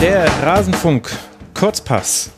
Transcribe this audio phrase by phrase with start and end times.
[0.00, 1.10] Der Rasenfunk
[1.52, 2.30] Kurzpass.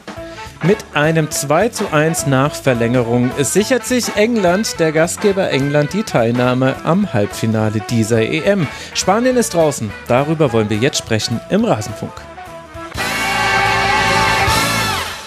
[0.65, 6.75] Mit einem 2 zu 1 nach Verlängerung sichert sich England, der Gastgeber England, die Teilnahme
[6.83, 8.67] am Halbfinale dieser EM.
[8.95, 9.93] Spanien ist draußen.
[10.09, 12.13] Darüber wollen wir jetzt sprechen im Rasenfunk.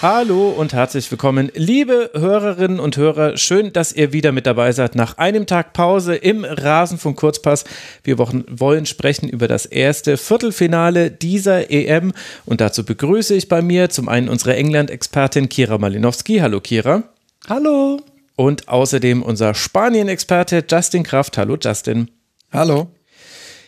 [0.02, 3.38] Hallo und herzlich willkommen, liebe Hörerinnen und Hörer.
[3.38, 7.64] Schön, dass ihr wieder mit dabei seid nach einem Tag Pause im Rasenfunk Kurzpass.
[8.04, 12.12] Wir wollen sprechen über das erste Viertelfinale dieser EM
[12.44, 16.40] und dazu begrüße ich bei mir zum einen unsere England-Expertin Kira Malinowski.
[16.40, 17.04] Hallo Kira.
[17.48, 18.02] Hallo.
[18.36, 21.38] Und außerdem unser Spanien-Experte Justin Kraft.
[21.38, 22.10] Hallo Justin.
[22.52, 22.88] Hallo.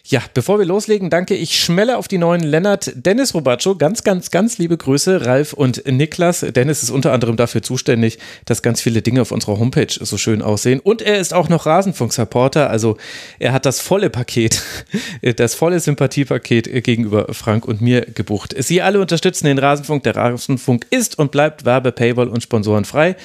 [0.05, 3.77] Ja, bevor wir loslegen, danke ich schmelle auf die neuen Lennart, Dennis Robaccio.
[3.77, 6.41] Ganz, ganz, ganz liebe Grüße, Ralf und Niklas.
[6.41, 10.41] Dennis ist unter anderem dafür zuständig, dass ganz viele Dinge auf unserer Homepage so schön
[10.41, 10.81] aussehen.
[10.81, 12.71] Und er ist auch noch Rasenfunk-Supporter.
[12.71, 12.97] Also
[13.39, 14.63] er hat das volle Paket,
[15.37, 18.55] das volle Sympathiepaket gegenüber Frank und mir gebucht.
[18.59, 20.05] Sie alle unterstützen den Rasenfunk.
[20.05, 23.17] Der Rasenfunk ist und bleibt Werbe, Paywall und Sponsoren frei.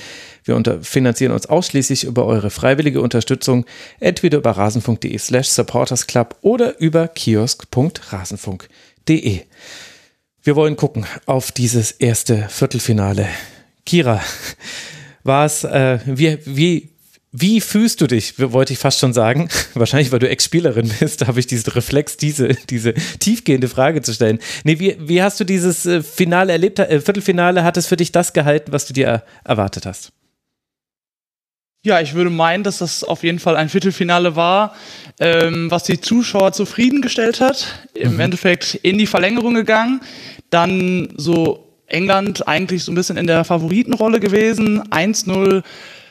[0.43, 3.65] Wir finanzieren uns ausschließlich über eure freiwillige Unterstützung,
[3.99, 9.41] entweder über rasenfunk.de slash supportersclub oder über kiosk.rasenfunk.de.
[10.45, 13.29] Wir wollen gucken auf dieses erste Viertelfinale.
[13.85, 14.21] Kira,
[15.23, 16.89] war es, äh, wie, wie,
[17.31, 19.49] wie fühlst du dich, wollte ich fast schon sagen.
[19.73, 24.39] Wahrscheinlich, weil du Ex-Spielerin bist, habe ich diesen Reflex, diese, diese tiefgehende Frage zu stellen.
[24.65, 28.11] Nee, wie, wie hast du dieses äh, Finale erlebt, äh, Viertelfinale, hat es für dich
[28.11, 30.11] das gehalten, was du dir erwartet hast?
[31.85, 34.73] Ja, ich würde meinen, dass das auf jeden Fall ein Viertelfinale war,
[35.19, 37.89] ähm, was die Zuschauer zufriedengestellt hat.
[37.93, 38.19] Im mhm.
[38.21, 39.99] Endeffekt in die Verlängerung gegangen,
[40.49, 45.61] dann so England eigentlich so ein bisschen in der Favoritenrolle gewesen, 1-0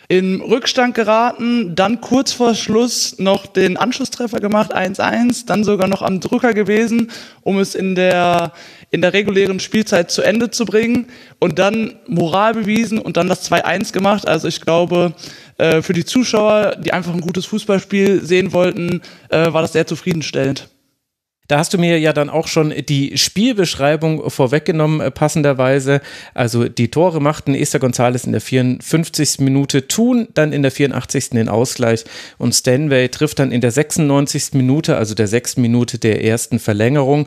[0.09, 6.03] in Rückstand geraten, dann kurz vor Schluss noch den Anschlusstreffer gemacht, 1-1, dann sogar noch
[6.03, 8.53] am Drücker gewesen, um es in der,
[8.91, 11.07] in der regulären Spielzeit zu Ende zu bringen
[11.39, 14.29] und dann Moral bewiesen und dann das 2-1 gemacht.
[14.29, 15.15] Also ich glaube,
[15.59, 19.87] äh, für die Zuschauer, die einfach ein gutes Fußballspiel sehen wollten, äh, war das sehr
[19.87, 20.69] zufriedenstellend.
[21.49, 26.01] Da hast du mir ja dann auch schon die Spielbeschreibung vorweggenommen, äh, passenderweise.
[26.35, 29.41] Also die Tore machten Esther González in der 54.
[29.41, 31.31] Minute, Thun dann in der 84.
[31.31, 32.05] den Ausgleich
[32.39, 34.55] und Stanway trifft dann in der 96.
[34.55, 37.27] Minute, also der sechsten Minute der ersten Verlängerung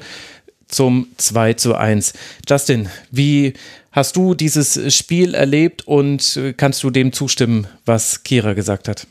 [0.67, 2.13] zum 2 zu 1.
[2.49, 3.53] Justin, wie
[3.95, 9.07] hast du dieses Spiel erlebt und äh, kannst du dem zustimmen, was Kira gesagt hat?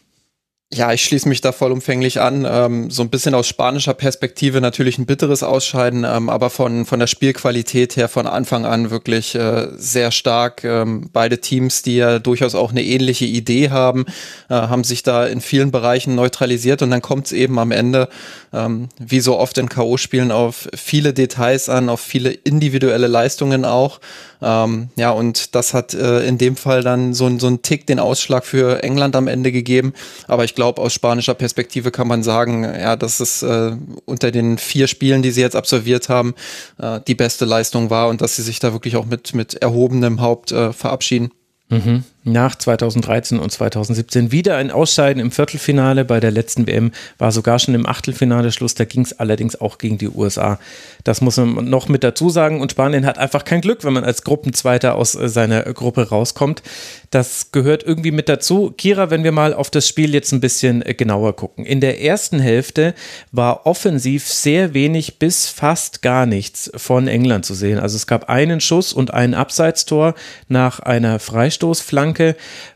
[0.74, 2.44] Ja, ich schließe mich da vollumfänglich an.
[2.50, 6.98] Ähm, so ein bisschen aus spanischer Perspektive natürlich ein bitteres Ausscheiden, ähm, aber von, von
[6.98, 10.64] der Spielqualität her von Anfang an wirklich äh, sehr stark.
[10.64, 14.04] Ähm, beide Teams, die ja durchaus auch eine ähnliche Idee haben,
[14.48, 18.08] äh, haben sich da in vielen Bereichen neutralisiert und dann kommt es eben am Ende,
[18.52, 24.00] ähm, wie so oft in K.O.-Spielen, auf viele Details an, auf viele individuelle Leistungen auch.
[24.42, 27.98] Ähm, ja, und das hat äh, in dem Fall dann so, so einen Tick den
[27.98, 29.94] Ausschlag für England am Ende gegeben.
[30.28, 34.58] Aber ich glaube, aus spanischer Perspektive kann man sagen, ja, dass es äh, unter den
[34.58, 36.34] vier Spielen, die sie jetzt absolviert haben,
[36.78, 40.20] äh, die beste Leistung war und dass sie sich da wirklich auch mit, mit erhobenem
[40.20, 41.30] Haupt äh, verabschieden.
[41.68, 42.04] Mhm.
[42.26, 46.06] Nach 2013 und 2017 wieder ein Ausscheiden im Viertelfinale.
[46.06, 48.74] Bei der letzten WM war sogar schon im Achtelfinale Schluss.
[48.74, 50.58] Da ging es allerdings auch gegen die USA.
[51.04, 52.62] Das muss man noch mit dazu sagen.
[52.62, 56.62] Und Spanien hat einfach kein Glück, wenn man als Gruppenzweiter aus äh, seiner Gruppe rauskommt.
[57.10, 58.72] Das gehört irgendwie mit dazu.
[58.74, 61.66] Kira, wenn wir mal auf das Spiel jetzt ein bisschen äh, genauer gucken.
[61.66, 62.94] In der ersten Hälfte
[63.32, 67.78] war offensiv sehr wenig bis fast gar nichts von England zu sehen.
[67.78, 70.14] Also es gab einen Schuss und ein Abseitstor
[70.48, 72.13] nach einer Freistoßflanke.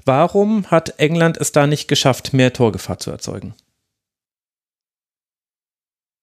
[0.04, 3.54] Warum hat England es da nicht geschafft, mehr Torgefahr zu erzeugen?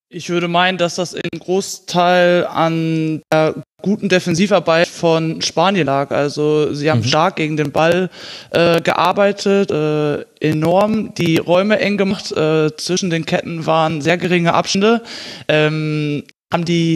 [0.09, 6.11] Ich würde meinen, dass das in Großteil an der guten Defensivarbeit von Spanien lag.
[6.11, 7.05] Also sie haben mhm.
[7.05, 8.09] stark gegen den Ball
[8.51, 12.31] äh, gearbeitet, äh, enorm die Räume eng gemacht.
[12.31, 15.03] Äh, zwischen den Ketten waren sehr geringe Abstände.
[15.47, 16.23] Ähm,
[16.53, 16.95] haben die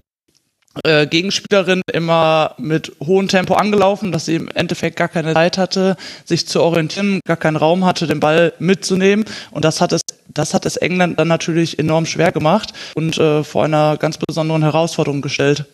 [0.84, 5.98] äh, Gegenspielerin immer mit hohem Tempo angelaufen, dass sie im Endeffekt gar keine Zeit hatte,
[6.26, 9.26] sich zu orientieren, gar keinen Raum hatte, den Ball mitzunehmen.
[9.52, 13.44] Und das hat es, das hat es England dann natürlich enorm schwer gemacht und äh,
[13.44, 15.66] vor einer ganz besonderen Herausforderung gestellt.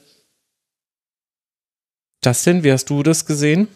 [2.24, 3.68] Justin, wie hast du das gesehen?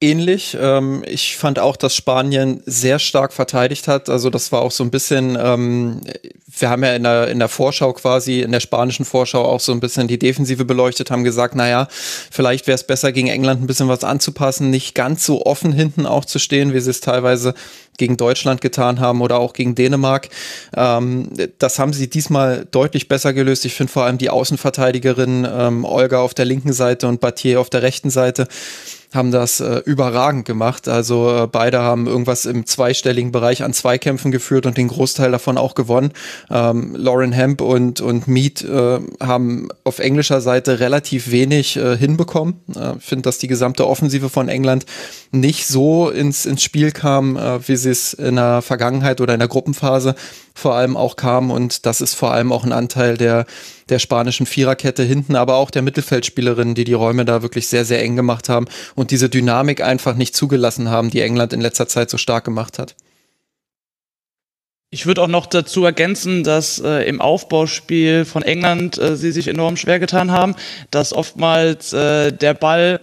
[0.00, 0.56] Ähnlich.
[0.60, 4.10] Ähm, ich fand auch, dass Spanien sehr stark verteidigt hat.
[4.10, 6.02] Also das war auch so ein bisschen, ähm,
[6.46, 9.72] wir haben ja in der, in der Vorschau quasi, in der spanischen Vorschau auch so
[9.72, 13.66] ein bisschen die Defensive beleuchtet, haben gesagt, naja, vielleicht wäre es besser gegen England ein
[13.66, 17.54] bisschen was anzupassen, nicht ganz so offen hinten auch zu stehen, wie sie es teilweise
[17.98, 20.28] gegen Deutschland getan haben oder auch gegen Dänemark.
[20.76, 23.64] Ähm, das haben sie diesmal deutlich besser gelöst.
[23.64, 27.70] Ich finde vor allem die Außenverteidigerin ähm, Olga auf der linken Seite und Battier auf
[27.70, 28.48] der rechten Seite
[29.16, 30.88] haben das äh, überragend gemacht.
[30.88, 35.58] Also äh, beide haben irgendwas im zweistelligen Bereich an Zweikämpfen geführt und den Großteil davon
[35.58, 36.12] auch gewonnen.
[36.50, 42.60] Ähm, Lauren Hemp und, und Mead äh, haben auf englischer Seite relativ wenig äh, hinbekommen.
[42.68, 44.86] Ich äh, finde, dass die gesamte Offensive von England
[45.32, 49.40] nicht so ins, ins Spiel kam, äh, wie sie es in der Vergangenheit oder in
[49.40, 50.14] der Gruppenphase
[50.54, 51.50] vor allem auch kam.
[51.50, 53.46] Und das ist vor allem auch ein Anteil der,
[53.88, 58.02] der spanischen Viererkette hinten, aber auch der Mittelfeldspielerinnen, die die Räume da wirklich sehr, sehr
[58.02, 62.10] eng gemacht haben und diese Dynamik einfach nicht zugelassen haben, die England in letzter Zeit
[62.10, 62.94] so stark gemacht hat.
[64.90, 69.48] Ich würde auch noch dazu ergänzen, dass äh, im Aufbauspiel von England äh, sie sich
[69.48, 70.54] enorm schwer getan haben,
[70.90, 73.00] dass oftmals äh, der Ball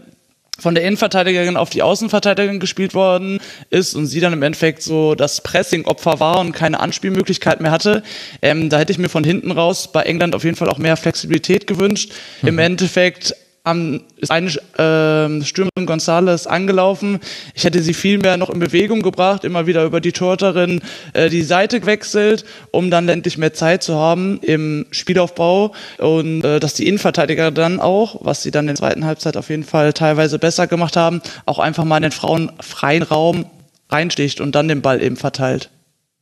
[0.59, 3.39] von der Innenverteidigerin auf die Außenverteidigerin gespielt worden
[3.69, 8.03] ist und sie dann im Endeffekt so das Pressing-Opfer war und keine Anspielmöglichkeit mehr hatte.
[8.41, 10.95] Ähm, da hätte ich mir von hinten raus bei England auf jeden Fall auch mehr
[10.95, 12.11] Flexibilität gewünscht.
[12.41, 12.49] Mhm.
[12.49, 17.19] Im Endeffekt am, ist eine äh, Stürmerin Gonzales angelaufen.
[17.53, 20.81] Ich hätte sie viel mehr noch in Bewegung gebracht, immer wieder über die Torterin
[21.13, 26.59] äh, die Seite gewechselt, um dann endlich mehr Zeit zu haben im Spielaufbau und äh,
[26.59, 29.93] dass die Innenverteidiger dann auch, was sie dann in der zweiten Halbzeit auf jeden Fall
[29.93, 33.45] teilweise besser gemacht haben, auch einfach mal in den Frauen freien Raum
[33.89, 35.69] reinsticht und dann den Ball eben verteilt.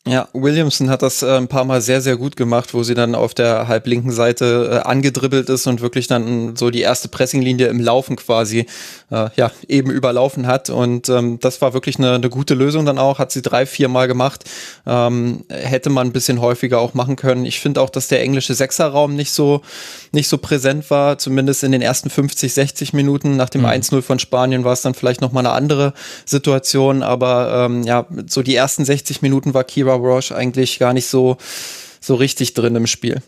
[0.07, 3.13] Ja, Williamson hat das äh, ein paar Mal sehr, sehr gut gemacht, wo sie dann
[3.13, 7.79] auf der halblinken Seite äh, angedribbelt ist und wirklich dann so die erste Pressinglinie im
[7.79, 8.65] Laufen quasi
[9.11, 10.71] äh, ja eben überlaufen hat.
[10.71, 13.89] Und ähm, das war wirklich eine, eine gute Lösung dann auch, hat sie drei, vier
[13.89, 14.43] Mal gemacht.
[14.87, 17.45] Ähm, hätte man ein bisschen häufiger auch machen können.
[17.45, 19.61] Ich finde auch, dass der englische Sechserraum nicht so,
[20.13, 23.37] nicht so präsent war, zumindest in den ersten 50, 60 Minuten.
[23.37, 23.67] Nach dem mhm.
[23.67, 25.93] 1-0 von Spanien war es dann vielleicht nochmal eine andere
[26.25, 27.03] Situation.
[27.03, 31.07] Aber ähm, ja, so die ersten 60 Minuten war Kira Kira Roche eigentlich gar nicht
[31.07, 31.37] so,
[31.99, 33.21] so richtig drin im Spiel.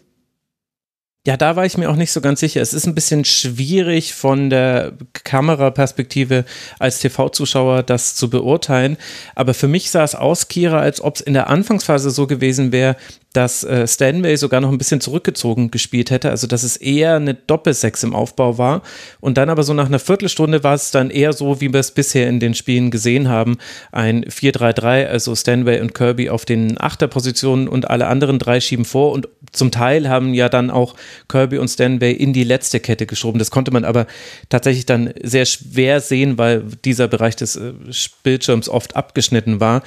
[1.25, 2.62] Ja, da war ich mir auch nicht so ganz sicher.
[2.62, 4.92] Es ist ein bisschen schwierig von der
[5.24, 6.44] Kameraperspektive
[6.80, 8.98] als TV-Zuschauer das zu beurteilen.
[9.33, 12.74] Aber für mich sah es aus, Kira, als ob es in der Anfangsphase so gewesen
[12.74, 12.98] wäre,
[13.34, 17.34] dass äh, Stanway sogar noch ein bisschen zurückgezogen gespielt hätte, also dass es eher eine
[17.34, 18.84] Doppelsechs im Aufbau war.
[19.20, 21.92] Und dann aber so nach einer Viertelstunde war es dann eher so, wie wir es
[21.92, 23.58] bisher in den Spielen gesehen haben,
[23.92, 29.12] ein 4-3-3, also Stanway und Kirby auf den Achterpositionen und alle anderen drei schieben vor.
[29.12, 30.96] Und zum Teil haben ja dann auch
[31.28, 33.40] Kirby und Stanway in die letzte Kette geschoben.
[33.40, 34.06] Das konnte man aber
[34.50, 37.74] tatsächlich dann sehr schwer sehen, weil dieser Bereich des äh,
[38.22, 39.82] Bildschirms oft abgeschnitten war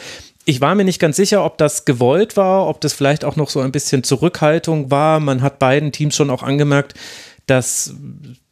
[0.49, 3.51] ich war mir nicht ganz sicher, ob das gewollt war, ob das vielleicht auch noch
[3.51, 5.19] so ein bisschen Zurückhaltung war.
[5.19, 6.95] Man hat beiden Teams schon auch angemerkt,
[7.47, 7.95] dass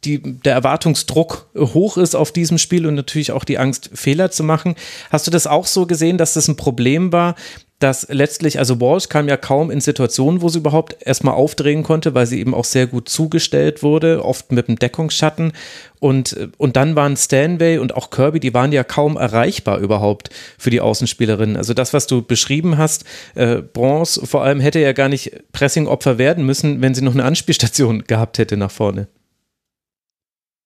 [0.03, 4.43] die, der Erwartungsdruck hoch ist auf diesem Spiel und natürlich auch die Angst, Fehler zu
[4.43, 4.75] machen.
[5.09, 7.35] Hast du das auch so gesehen, dass das ein Problem war,
[7.79, 12.13] dass letztlich, also Walsh kam ja kaum in Situationen, wo sie überhaupt erstmal aufdrehen konnte,
[12.13, 15.51] weil sie eben auch sehr gut zugestellt wurde, oft mit einem Deckungsschatten.
[15.99, 20.69] Und, und dann waren Stanway und auch Kirby, die waren ja kaum erreichbar überhaupt für
[20.69, 21.57] die Außenspielerinnen.
[21.57, 23.03] Also das, was du beschrieben hast,
[23.35, 27.25] äh, Bronze vor allem hätte ja gar nicht Pressingopfer werden müssen, wenn sie noch eine
[27.25, 29.07] Anspielstation gehabt hätte nach vorne.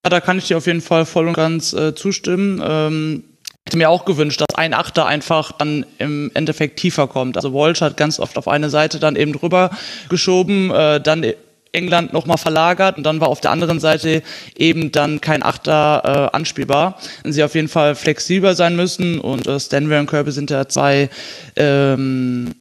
[0.05, 2.61] Ja, da kann ich dir auf jeden Fall voll und ganz äh, zustimmen.
[2.63, 3.23] Ähm,
[3.69, 7.37] hätte mir auch gewünscht, dass ein Achter einfach dann im Endeffekt tiefer kommt.
[7.37, 9.69] Also Walsh hat ganz oft auf eine Seite dann eben drüber
[10.09, 11.23] geschoben, äh, dann
[11.71, 14.23] England nochmal verlagert und dann war auf der anderen Seite
[14.57, 16.97] eben dann kein Achter äh, anspielbar.
[17.23, 20.67] Und sie auf jeden Fall flexibler sein müssen und äh, Stanway und Kirby sind ja
[20.67, 21.11] zwei
[21.55, 22.55] ähm,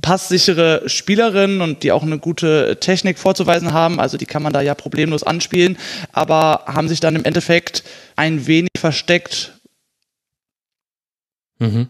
[0.00, 4.00] passsichere Spielerinnen und die auch eine gute Technik vorzuweisen haben.
[4.00, 5.76] Also die kann man da ja problemlos anspielen,
[6.14, 7.84] aber haben sich dann im Endeffekt
[8.16, 9.57] ein wenig versteckt
[11.58, 11.88] Mhm.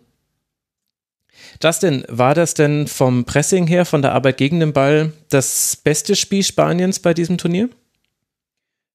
[1.63, 6.15] Justin, war das denn vom Pressing her, von der Arbeit gegen den Ball, das beste
[6.17, 7.69] Spiel Spaniens bei diesem Turnier?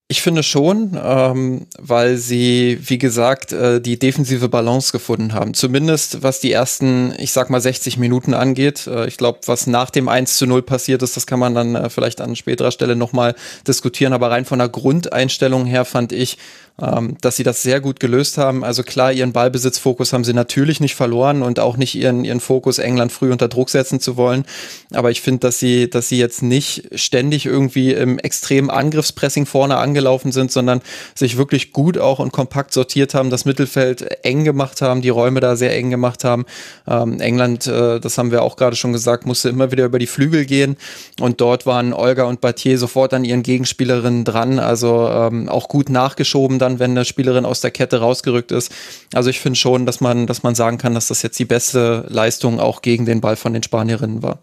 [0.10, 5.53] Ich finde schon, ähm, weil sie, wie gesagt, äh, die defensive Balance gefunden haben.
[5.53, 8.86] Zumindest was die ersten, ich sag mal, 60 Minuten angeht.
[8.86, 11.75] Äh, ich glaube, was nach dem 1 zu 0 passiert ist, das kann man dann
[11.75, 13.34] äh, vielleicht an späterer Stelle nochmal
[13.65, 14.13] diskutieren.
[14.13, 16.38] Aber rein von der Grundeinstellung her fand ich,
[16.82, 18.63] ähm, dass sie das sehr gut gelöst haben.
[18.63, 22.80] Also klar, ihren Ballbesitzfokus haben sie natürlich nicht verloren und auch nicht ihren, ihren Fokus,
[22.80, 24.44] England früh unter Druck setzen zu wollen.
[24.92, 29.77] Aber ich finde, dass sie, dass sie jetzt nicht ständig irgendwie im extremen Angriffspressing vorne
[29.77, 30.82] angelaufen sind, sondern
[31.13, 35.42] sich wirklich gut auch und kompakt sortiert haben, das Mittelfeld eng gemacht haben, die Räume
[35.42, 36.46] da sehr eng gemacht haben.
[36.88, 40.08] Ähm, England, äh, das haben wir auch gerade schon gesagt, musste immer wieder über die
[40.08, 40.77] Flügel gehen
[41.20, 45.89] und dort waren Olga und Battier sofort an ihren Gegenspielerinnen dran, also ähm, auch gut
[45.89, 48.72] nachgeschoben dann, wenn eine Spielerin aus der Kette rausgerückt ist.
[49.13, 52.05] Also ich finde schon, dass man, dass man sagen kann, dass das jetzt die beste
[52.10, 54.39] Leistung auch gegen den Ball von den Spanierinnen war.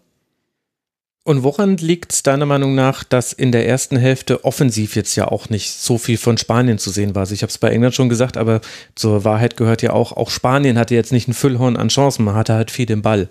[1.23, 5.27] Und woran liegt es deiner Meinung nach, dass in der ersten Hälfte offensiv jetzt ja
[5.27, 7.21] auch nicht so viel von Spanien zu sehen war?
[7.21, 8.61] Also ich habe es bei England schon gesagt, aber
[8.95, 12.33] zur Wahrheit gehört ja auch, auch Spanien hatte jetzt nicht ein Füllhorn an Chancen, man
[12.33, 13.29] hatte halt viel den Ball.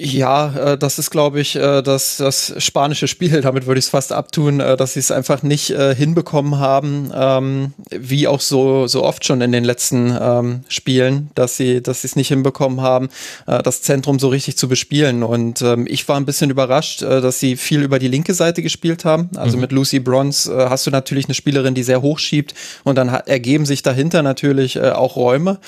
[0.00, 3.40] Ja, äh, das ist, glaube ich, äh, das, das spanische Spiel.
[3.42, 7.10] Damit würde ich es fast abtun, äh, dass sie es einfach nicht äh, hinbekommen haben,
[7.12, 12.02] ähm, wie auch so, so oft schon in den letzten ähm, Spielen, dass sie dass
[12.02, 13.08] sie es nicht hinbekommen haben,
[13.48, 15.24] äh, das Zentrum so richtig zu bespielen.
[15.24, 18.62] Und ähm, ich war ein bisschen überrascht, äh, dass sie viel über die linke Seite
[18.62, 19.30] gespielt haben.
[19.34, 19.62] Also mhm.
[19.62, 23.08] mit Lucy Bronze äh, hast du natürlich eine Spielerin, die sehr hoch schiebt und dann
[23.08, 25.58] ergeben sich dahinter natürlich äh, auch Räume.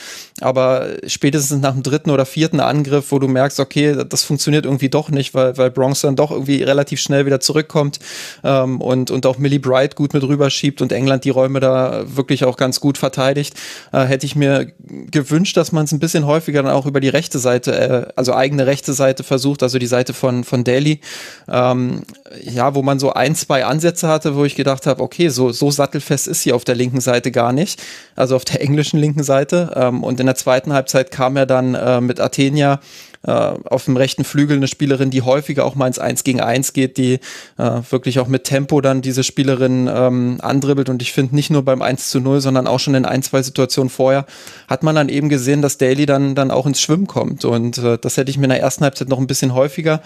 [0.41, 4.67] Aber spätestens nach dem dritten oder vierten Angriff, wo du merkst, okay, das das funktioniert
[4.67, 7.99] irgendwie doch nicht, weil, weil Bronx dann doch irgendwie relativ schnell wieder zurückkommt
[8.45, 12.45] ähm, und, und auch Millie Bright gut mit rüberschiebt und England die Räume da wirklich
[12.45, 13.55] auch ganz gut verteidigt.
[13.93, 14.73] Äh, hätte ich mir
[15.11, 18.35] gewünscht, dass man es ein bisschen häufiger dann auch über die rechte Seite, äh, also
[18.35, 21.01] eigene rechte Seite versucht, also die Seite von, von Daly.
[21.49, 22.03] Ähm,
[22.43, 25.71] ja, wo man so ein, zwei Ansätze hatte, wo ich gedacht habe, okay, so, so
[25.71, 27.83] sattelfest ist sie auf der linken Seite gar nicht,
[28.17, 29.73] also auf der englischen linken Seite.
[29.75, 32.81] Ähm, und in der zweiten Halbzeit kam er dann äh, mit Athenia
[33.23, 36.73] äh, auf dem rechten Flügel eine Spielerin, die häufiger auch mal ins 1 gegen 1
[36.73, 37.21] geht, die
[37.59, 40.89] äh, wirklich auch mit Tempo dann diese Spielerin ähm, andribbelt.
[40.89, 43.43] Und ich finde nicht nur beim 1 zu 0, sondern auch schon in ein, zwei
[43.43, 44.27] Situationen vorher,
[44.69, 47.45] hat man dann eben gesehen, dass Daly dann, dann auch ins Schwimmen kommt.
[47.45, 50.03] Und äh, das hätte ich mir in der ersten Halbzeit noch ein bisschen häufiger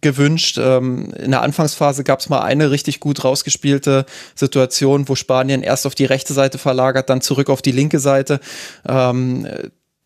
[0.00, 0.58] gewünscht.
[0.58, 5.86] Ähm, in der Anfangsphase gab es mal eine richtig gut rausgespielte Situation, wo Spanien erst
[5.86, 8.40] auf die rechte Seite verlagert, dann zurück auf die linke Seite.
[8.88, 9.46] Ähm,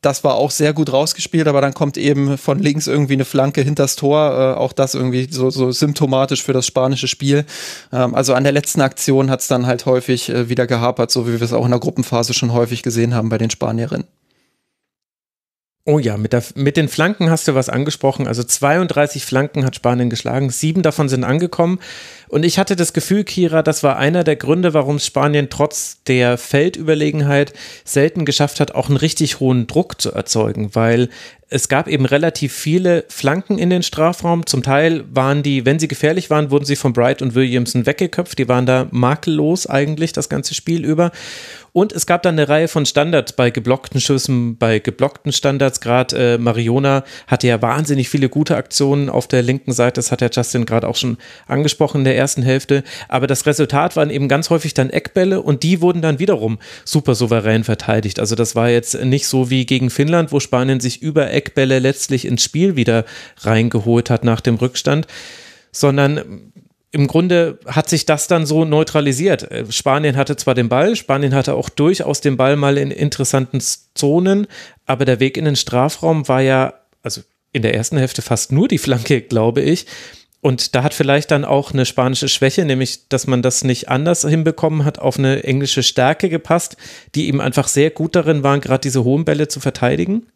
[0.00, 3.60] das war auch sehr gut rausgespielt, aber dann kommt eben von links irgendwie eine Flanke
[3.60, 4.54] hinters Tor.
[4.56, 7.44] Äh, auch das irgendwie so, so symptomatisch für das spanische Spiel.
[7.92, 11.26] Ähm, also an der letzten Aktion hat es dann halt häufig äh, wieder gehapert, so
[11.26, 14.06] wie wir es auch in der Gruppenphase schon häufig gesehen haben bei den Spanierinnen.
[15.86, 18.28] Oh ja, mit, der, mit den Flanken hast du was angesprochen.
[18.28, 21.78] Also 32 Flanken hat Spanien geschlagen, sieben davon sind angekommen.
[22.30, 26.38] Und ich hatte das Gefühl, Kira, das war einer der Gründe, warum Spanien trotz der
[26.38, 27.52] Feldüberlegenheit
[27.84, 31.08] selten geschafft hat, auch einen richtig hohen Druck zu erzeugen, weil
[31.52, 34.46] es gab eben relativ viele Flanken in den Strafraum.
[34.46, 38.38] Zum Teil waren die, wenn sie gefährlich waren, wurden sie von Bright und Williamson weggeköpft.
[38.38, 41.10] Die waren da makellos eigentlich das ganze Spiel über.
[41.72, 45.80] Und es gab dann eine Reihe von Standards bei geblockten Schüssen, bei geblockten Standards.
[45.80, 49.94] Gerade äh, Mariona hatte ja wahnsinnig viele gute Aktionen auf der linken Seite.
[49.94, 51.18] Das hat ja Justin gerade auch schon
[51.48, 52.84] angesprochen in der ersten Hälfte.
[53.08, 57.16] Aber das Resultat waren eben ganz häufig dann Eckbälle und die wurden dann wiederum super
[57.16, 58.20] souverän verteidigt.
[58.20, 62.24] Also das war jetzt nicht so wie gegen Finnland, wo Spanien sich über Eckbälle letztlich
[62.24, 63.04] ins Spiel wieder
[63.38, 65.08] reingeholt hat nach dem Rückstand,
[65.72, 66.52] sondern
[66.92, 69.48] im Grunde hat sich das dann so neutralisiert.
[69.70, 73.62] Spanien hatte zwar den Ball, Spanien hatte auch durchaus den Ball mal in interessanten
[73.94, 74.46] Zonen,
[74.86, 77.22] aber der Weg in den Strafraum war ja, also
[77.52, 79.86] in der ersten Hälfte fast nur die Flanke, glaube ich.
[80.42, 84.22] Und da hat vielleicht dann auch eine spanische Schwäche, nämlich, dass man das nicht anders
[84.22, 86.76] hinbekommen hat, auf eine englische Stärke gepasst,
[87.14, 90.26] die eben einfach sehr gut darin waren, gerade diese hohen Bälle zu verteidigen.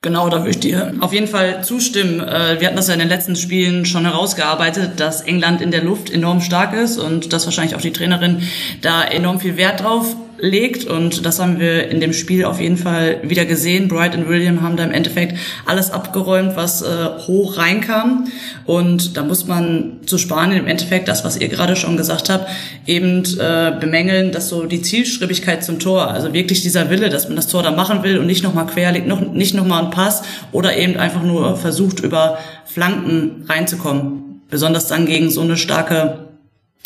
[0.00, 2.20] Genau, da würde ich dir auf jeden Fall zustimmen.
[2.20, 5.82] Äh, wir hatten das ja in den letzten Spielen schon herausgearbeitet, dass England in der
[5.82, 8.42] Luft enorm stark ist und dass wahrscheinlich auch die Trainerin
[8.80, 12.76] da enorm viel Wert drauf legt und das haben wir in dem Spiel auf jeden
[12.76, 13.88] Fall wieder gesehen.
[13.88, 16.86] Bright und William haben da im Endeffekt alles abgeräumt, was äh,
[17.26, 18.28] hoch reinkam
[18.64, 22.48] und da muss man zu Spanien im Endeffekt das, was ihr gerade schon gesagt habt,
[22.86, 27.36] eben äh, bemängeln, dass so die Zielstrebigkeit zum Tor, also wirklich dieser Wille, dass man
[27.36, 30.22] das Tor da machen will und nicht nochmal quer liegt, noch, nicht nochmal ein Pass
[30.52, 36.28] oder eben einfach nur versucht über Flanken reinzukommen, besonders dann gegen so eine starke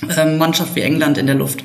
[0.08, 1.64] äh, Mannschaft wie England in der Luft.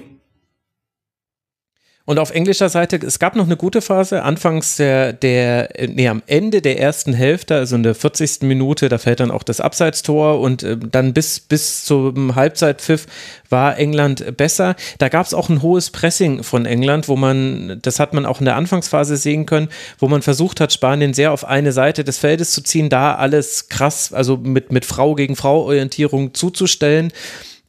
[2.07, 6.23] Und auf englischer Seite, es gab noch eine gute Phase, anfangs der, der, nee, am
[6.25, 8.43] Ende der ersten Hälfte, also in der 40.
[8.43, 13.07] Minute, da fällt dann auch das Abseitstor und äh, dann bis, bis zum Halbzeitpfiff
[13.49, 14.77] war England besser.
[14.99, 18.39] Da gab es auch ein hohes Pressing von England, wo man, das hat man auch
[18.39, 19.67] in der Anfangsphase sehen können,
[19.99, 23.67] wo man versucht hat, Spanien sehr auf eine Seite des Feldes zu ziehen, da alles
[23.67, 27.11] krass, also mit, mit Frau gegen Frau Orientierung zuzustellen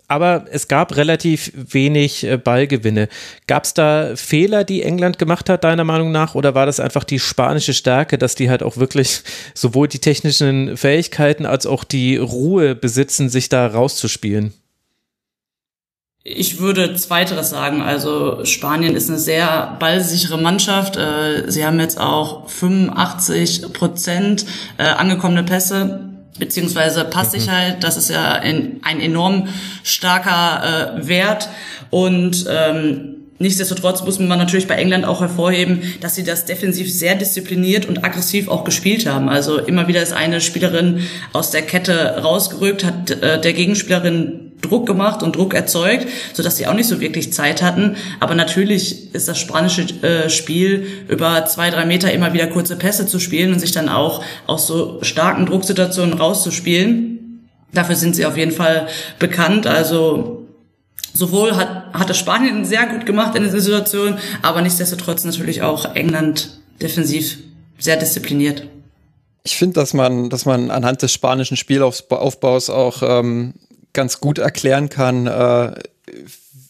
[0.08, 3.08] aber es gab relativ wenig äh, Ballgewinne.
[3.46, 7.04] Gab es da Fehler, die England gemacht hat, deiner Meinung nach, oder war das einfach
[7.04, 9.20] die spanische Stärke, dass die halt auch wirklich
[9.54, 14.54] sowohl die technischen Fähigkeiten als auch die Ruhe besitzen, sich da rauszuspielen?
[16.24, 17.80] Ich würde zweiteres sagen.
[17.80, 20.96] Also Spanien ist eine sehr ballsichere Mannschaft.
[20.96, 24.44] Äh, sie haben jetzt auch 85 Prozent
[24.78, 26.07] äh, angekommene Pässe
[26.38, 29.49] beziehungsweise Passsicherheit, das ist ja ein, ein enorm
[29.83, 31.49] starker äh, Wert
[31.90, 37.14] und ähm, Nichtsdestotrotz muss man natürlich bei England auch hervorheben, dass sie das defensiv sehr
[37.14, 39.28] diszipliniert und aggressiv auch gespielt haben.
[39.28, 44.86] Also immer wieder ist eine Spielerin aus der Kette rausgerückt, hat äh, der Gegenspielerin Druck
[44.86, 47.96] gemacht und Druck erzeugt, so dass sie auch nicht so wirklich Zeit hatten.
[48.20, 53.06] Aber natürlich ist das spanische äh, Spiel über zwei, drei Meter immer wieder kurze Pässe
[53.06, 57.48] zu spielen und sich dann auch aus so starken Drucksituationen rauszuspielen.
[57.72, 58.88] Dafür sind sie auf jeden Fall
[59.18, 59.66] bekannt.
[59.66, 60.46] Also
[61.12, 65.94] sowohl hat, hat es Spanien sehr gut gemacht in dieser Situation, aber nichtsdestotrotz natürlich auch
[65.94, 67.38] England defensiv
[67.78, 68.66] sehr diszipliniert.
[69.44, 73.54] Ich finde, dass man, dass man anhand des spanischen Spielaufbaus auch ähm,
[73.92, 75.75] ganz gut erklären kann, äh,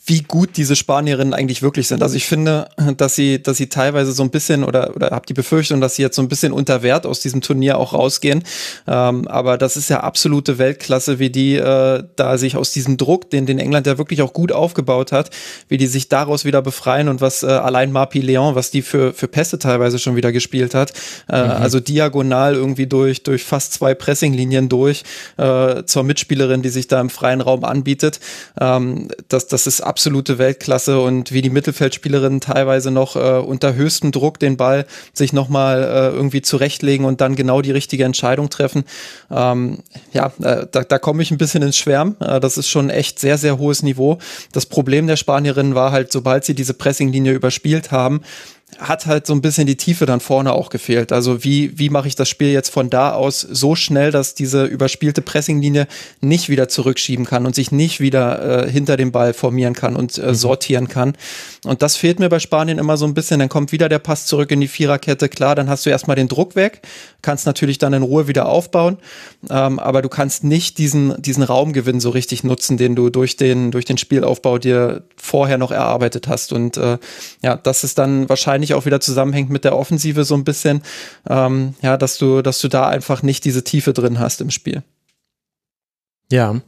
[0.09, 2.03] wie gut diese Spanierinnen eigentlich wirklich sind.
[2.03, 5.35] Also ich finde, dass sie, dass sie teilweise so ein bisschen oder, oder habe die
[5.35, 8.43] Befürchtung, dass sie jetzt so ein bisschen unter Wert aus diesem Turnier auch rausgehen.
[8.87, 13.29] Ähm, aber das ist ja absolute Weltklasse, wie die äh, da sich aus diesem Druck,
[13.31, 15.29] den, den England ja wirklich auch gut aufgebaut hat,
[15.69, 19.13] wie die sich daraus wieder befreien und was äh, allein Marpi Leon, was die für,
[19.13, 20.95] für Pässe teilweise schon wieder gespielt hat.
[21.29, 21.51] Äh, mhm.
[21.51, 25.05] Also diagonal irgendwie durch, durch fast zwei Pressinglinien durch
[25.37, 28.21] äh, zur Mitspielerin, die sich da im freien Raum anbietet.
[28.59, 33.75] Ähm, das, das ist absolut absolute Weltklasse und wie die Mittelfeldspielerinnen teilweise noch äh, unter
[33.75, 38.49] höchstem Druck den Ball sich nochmal äh, irgendwie zurechtlegen und dann genau die richtige Entscheidung
[38.49, 38.85] treffen.
[39.29, 39.79] Ähm,
[40.13, 42.15] ja, äh, da, da komme ich ein bisschen ins Schwärmen.
[42.21, 44.19] Äh, das ist schon echt sehr, sehr hohes Niveau.
[44.53, 48.21] Das Problem der Spanierinnen war halt, sobald sie diese Pressinglinie überspielt haben,
[48.77, 51.11] hat halt so ein bisschen die Tiefe dann vorne auch gefehlt.
[51.11, 54.67] Also wie, wie mache ich das Spiel jetzt von da aus so schnell, dass diese
[54.67, 55.89] überspielte Pressinglinie
[56.21, 60.19] nicht wieder zurückschieben kann und sich nicht wieder äh, hinter dem Ball formieren kann und
[60.19, 60.35] äh, mhm.
[60.35, 61.17] sortieren kann.
[61.65, 63.41] Und das fehlt mir bei Spanien immer so ein bisschen.
[63.41, 65.29] Dann kommt wieder der Pass zurück in die Viererkette.
[65.29, 66.83] Klar, dann hast du erstmal den Druck weg,
[67.23, 68.99] kannst natürlich dann in Ruhe wieder aufbauen,
[69.51, 73.71] ähm, aber du kannst nicht diesen, diesen Raumgewinn so richtig nutzen, den du durch den,
[73.71, 76.53] durch den Spielaufbau dir vorher noch erarbeitet hast.
[76.53, 76.99] Und äh,
[77.43, 80.83] ja, das ist dann wahrscheinlich wahrscheinlich auch wieder zusammenhängt mit der Offensive so ein bisschen,
[81.29, 84.83] ähm, ja, dass du, dass du da einfach nicht diese Tiefe drin hast im Spiel.
[86.31, 86.61] Ja,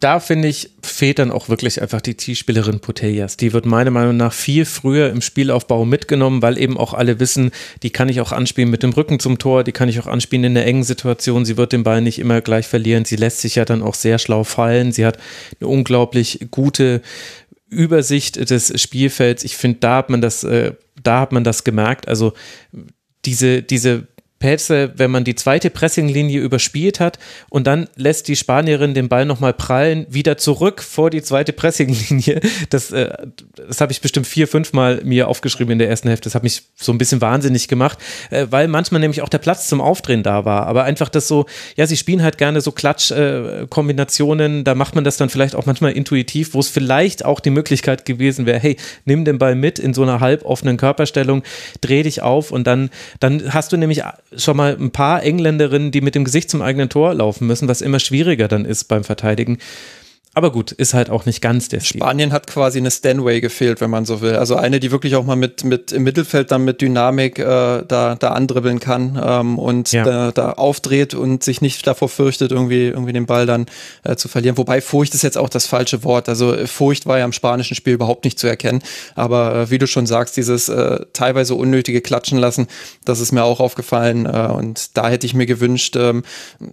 [0.00, 3.36] da finde ich, fehlt dann auch wirklich einfach die Zielspielerin Putellas.
[3.36, 7.50] Die wird meiner Meinung nach viel früher im Spielaufbau mitgenommen, weil eben auch alle wissen,
[7.82, 10.44] die kann ich auch anspielen mit dem Rücken zum Tor, die kann ich auch anspielen
[10.44, 11.44] in der engen Situation.
[11.44, 13.04] Sie wird den Ball nicht immer gleich verlieren.
[13.04, 14.92] Sie lässt sich ja dann auch sehr schlau fallen.
[14.92, 15.18] Sie hat
[15.60, 17.02] eine unglaublich gute
[17.72, 19.44] Übersicht des Spielfelds.
[19.44, 22.08] Ich finde, da hat man das, äh, da hat man das gemerkt.
[22.08, 22.32] Also
[23.24, 24.08] diese, diese
[24.42, 29.24] Pässe, wenn man die zweite Pressinglinie überspielt hat und dann lässt die Spanierin den Ball
[29.24, 32.40] nochmal prallen, wieder zurück vor die zweite Pressinglinie.
[32.70, 33.12] Das, äh,
[33.54, 36.24] das habe ich bestimmt vier, fünf Mal mir aufgeschrieben in der ersten Hälfte.
[36.24, 37.98] Das hat mich so ein bisschen wahnsinnig gemacht,
[38.30, 40.66] äh, weil manchmal nämlich auch der Platz zum Aufdrehen da war.
[40.66, 44.60] Aber einfach das so, ja, sie spielen halt gerne so Klatsch-Kombinationen.
[44.60, 47.50] Äh, da macht man das dann vielleicht auch manchmal intuitiv, wo es vielleicht auch die
[47.50, 51.44] Möglichkeit gewesen wäre, hey, nimm den Ball mit in so einer halboffenen Körperstellung,
[51.80, 54.02] dreh dich auf und dann, dann hast du nämlich
[54.36, 57.80] schon mal ein paar Engländerinnen, die mit dem Gesicht zum eigenen Tor laufen müssen, was
[57.80, 59.58] immer schwieriger dann ist beim Verteidigen.
[60.34, 61.98] Aber gut, ist halt auch nicht ganz der Stil.
[62.00, 64.36] Spanien hat quasi eine Stanway gefehlt, wenn man so will.
[64.36, 68.14] Also eine, die wirklich auch mal mit, mit im Mittelfeld dann mit Dynamik äh, da,
[68.14, 70.04] da andribbeln kann ähm, und ja.
[70.04, 73.66] da, da aufdreht und sich nicht davor fürchtet, irgendwie, irgendwie den Ball dann
[74.04, 74.56] äh, zu verlieren.
[74.56, 76.30] Wobei Furcht ist jetzt auch das falsche Wort.
[76.30, 78.82] Also Furcht war ja im spanischen Spiel überhaupt nicht zu erkennen.
[79.14, 82.68] Aber äh, wie du schon sagst, dieses äh, teilweise unnötige Klatschen lassen,
[83.04, 84.24] das ist mir auch aufgefallen.
[84.24, 86.22] Äh, und da hätte ich mir gewünscht, ähm,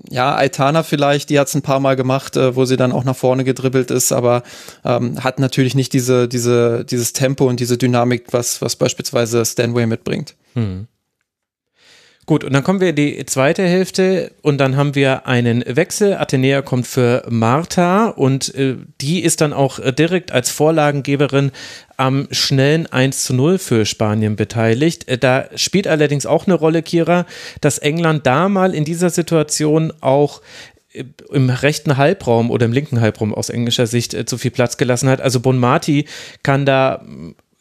[0.10, 3.04] ja, Aitana vielleicht, die hat es ein paar Mal gemacht, äh, wo sie dann auch
[3.04, 4.44] nach vorne gedribbelt ist, aber
[4.86, 9.88] ähm, hat natürlich nicht diese, diese, dieses Tempo und diese Dynamik, was, was beispielsweise Stanway
[9.88, 10.36] mitbringt.
[10.54, 10.88] Hm.
[12.30, 16.14] Gut, und dann kommen wir in die zweite Hälfte und dann haben wir einen Wechsel.
[16.14, 21.52] Athenea kommt für Martha und äh, die ist dann auch direkt als Vorlagengeberin
[21.98, 25.08] am schnellen 1 zu 0 für Spanien beteiligt.
[25.08, 27.26] Äh, da spielt allerdings auch eine Rolle, Kira,
[27.62, 30.44] dass England da mal in dieser Situation auch
[30.94, 35.10] im rechten Halbraum oder im linken Halbraum aus englischer Sicht äh, zu viel Platz gelassen
[35.10, 35.22] hat.
[35.22, 36.06] Also Bonmati
[36.44, 37.04] kann da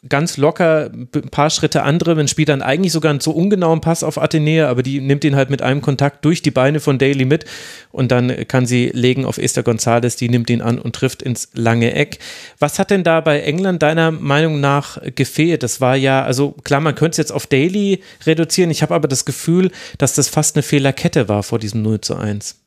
[0.07, 4.17] ganz locker ein paar Schritte andribbeln, spielt dann eigentlich sogar einen zu ungenauen Pass auf
[4.17, 7.43] Athenea, aber die nimmt ihn halt mit einem Kontakt durch die Beine von Daly mit
[7.91, 11.49] und dann kann sie legen auf Esther Gonzalez, die nimmt ihn an und trifft ins
[11.53, 12.19] lange Eck.
[12.59, 15.63] Was hat denn da bei England deiner Meinung nach gefehlt?
[15.63, 19.09] Das war ja, also klar, man könnte es jetzt auf Daly reduzieren, ich habe aber
[19.09, 22.58] das Gefühl, dass das fast eine Fehlerkette war vor diesem 0 zu 1.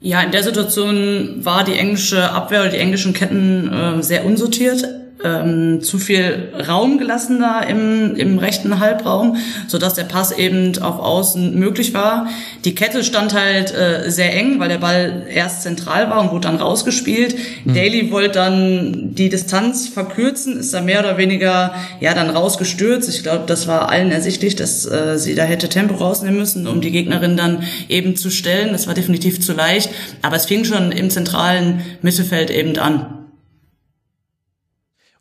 [0.00, 4.82] Ja, in der Situation war die englische Abwehr oder die englischen Ketten äh, sehr unsortiert.
[5.24, 10.76] Ähm, zu viel Raum gelassen da im, im rechten Halbraum, so dass der Pass eben
[10.82, 12.28] auf Außen möglich war.
[12.64, 16.48] Die Kette stand halt äh, sehr eng, weil der Ball erst zentral war und wurde
[16.48, 17.36] dann rausgespielt.
[17.64, 17.74] Mhm.
[17.74, 23.08] Daly wollte dann die Distanz verkürzen, ist da mehr oder weniger ja dann rausgestürzt.
[23.08, 26.80] Ich glaube, das war allen ersichtlich, dass äh, sie da hätte Tempo rausnehmen müssen, um
[26.80, 28.72] die Gegnerin dann eben zu stellen.
[28.72, 29.90] Das war definitiv zu leicht,
[30.22, 33.19] aber es fing schon im zentralen Mittelfeld eben an.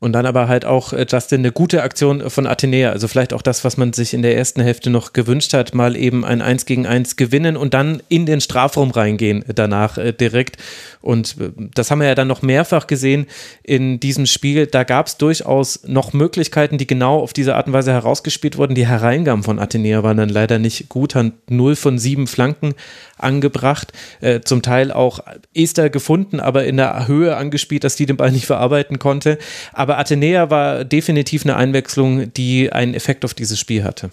[0.02, 2.92] Und dann aber halt auch, äh, Justin, eine gute Aktion von Athenea.
[2.92, 5.98] Also vielleicht auch das, was man sich in der ersten Hälfte noch gewünscht hat, mal
[5.98, 10.56] eben ein 1 gegen 1 gewinnen und dann in den Strafraum reingehen danach äh, direkt.
[11.02, 13.28] Und äh, das haben wir ja dann noch mehrfach gesehen
[13.62, 14.68] in diesem Spiel.
[14.68, 18.76] Da gab es durchaus noch Möglichkeiten, die genau auf diese Art und Weise herausgespielt wurden.
[18.76, 22.74] Die Hereingaben von Athenea waren dann leider nicht gut, hat 0 von 7 Flanken
[23.20, 25.20] angebracht, äh, zum Teil auch
[25.54, 29.38] Esther gefunden, aber in der Höhe angespielt, dass die den Ball nicht verarbeiten konnte.
[29.74, 34.12] Aber Athenea war definitiv eine Einwechslung, die einen Effekt auf dieses Spiel hatte.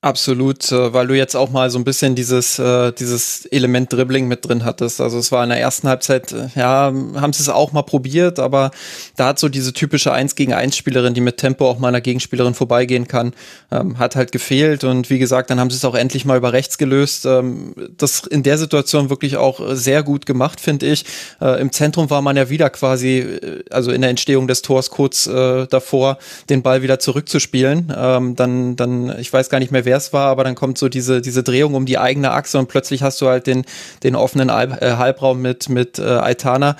[0.00, 4.28] Absolut, äh, weil du jetzt auch mal so ein bisschen dieses, äh, dieses Element Dribbling
[4.28, 5.00] mit drin hattest.
[5.00, 8.38] Also es war in der ersten Halbzeit, äh, ja, haben sie es auch mal probiert,
[8.38, 8.70] aber
[9.16, 12.00] da hat so diese typische 1 gegen 1 Spielerin, die mit Tempo auch mal einer
[12.00, 13.32] Gegenspielerin vorbeigehen kann,
[13.72, 14.84] ähm, hat halt gefehlt.
[14.84, 17.26] Und wie gesagt, dann haben sie es auch endlich mal über rechts gelöst.
[17.26, 21.04] Ähm, das in der Situation wirklich auch sehr gut gemacht, finde ich.
[21.40, 23.26] Im Zentrum war man ja wieder quasi,
[23.70, 27.92] also in der Entstehung des Tors kurz davor, den Ball wieder zurückzuspielen.
[27.96, 31.20] Ähm, dann, dann, ich weiß gar nicht mehr, es war, aber dann kommt so diese,
[31.20, 33.64] diese Drehung um die eigene Achse und plötzlich hast du halt den,
[34.02, 36.76] den offenen Alb, äh, Halbraum mit, mit äh, Aitana.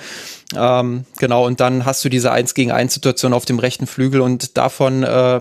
[0.55, 4.21] Ähm, genau, und dann hast du diese 1 gegen 1 Situation auf dem rechten Flügel
[4.21, 5.39] und davon äh,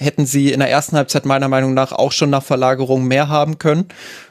[0.00, 3.58] hätten sie in der ersten Halbzeit meiner Meinung nach auch schon nach Verlagerung mehr haben
[3.58, 3.86] können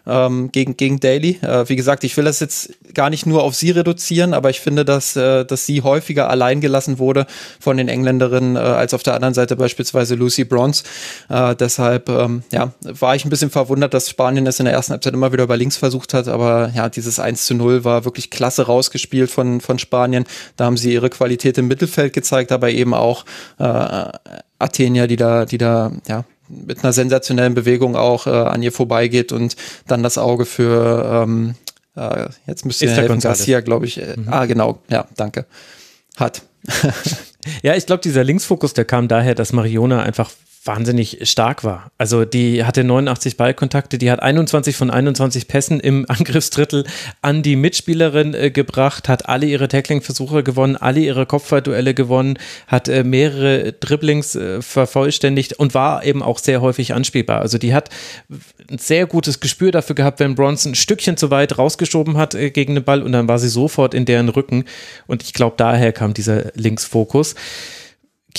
[0.07, 1.39] ähm, gegen, gegen Daly.
[1.41, 4.59] Äh, wie gesagt, ich will das jetzt gar nicht nur auf sie reduzieren, aber ich
[4.59, 7.27] finde, dass, äh, dass sie häufiger allein gelassen wurde
[7.59, 10.83] von den Engländerinnen äh, als auf der anderen Seite beispielsweise Lucy Bronze.
[11.29, 14.93] Äh, deshalb ähm, ja, war ich ein bisschen verwundert, dass Spanien es in der ersten
[14.93, 18.31] Halbzeit immer wieder über links versucht hat, aber ja, dieses 1 zu 0 war wirklich
[18.31, 20.25] klasse rausgespielt von, von Spanien.
[20.57, 23.25] Da haben sie ihre Qualität im Mittelfeld gezeigt, aber eben auch
[24.59, 29.31] Athenia, die da, die da, ja, mit einer sensationellen Bewegung auch äh, an ihr vorbeigeht
[29.31, 29.55] und
[29.87, 31.55] dann das Auge für ähm,
[31.95, 34.01] äh, jetzt müsste ihr helfen, Garcia, glaube ich.
[34.01, 34.27] Äh, mhm.
[34.29, 35.45] Ah, genau, ja, danke.
[36.17, 36.41] Hat.
[37.61, 40.31] ja, ich glaube, dieser Linksfokus, der kam daher, dass Mariona einfach
[40.65, 41.91] wahnsinnig stark war.
[41.97, 46.85] Also die hatte 89 Ballkontakte, die hat 21 von 21 Pässen im Angriffsdrittel
[47.21, 52.89] an die Mitspielerin äh, gebracht, hat alle ihre Tackling-Versuche gewonnen, alle ihre Kopfballduelle gewonnen, hat
[52.89, 57.39] äh, mehrere Dribblings äh, vervollständigt und war eben auch sehr häufig anspielbar.
[57.39, 57.89] Also die hat
[58.69, 62.51] ein sehr gutes Gespür dafür gehabt, wenn Bronson ein Stückchen zu weit rausgeschoben hat äh,
[62.51, 64.65] gegen den Ball und dann war sie sofort in deren Rücken
[65.07, 67.35] und ich glaube, daher kam dieser Linksfokus.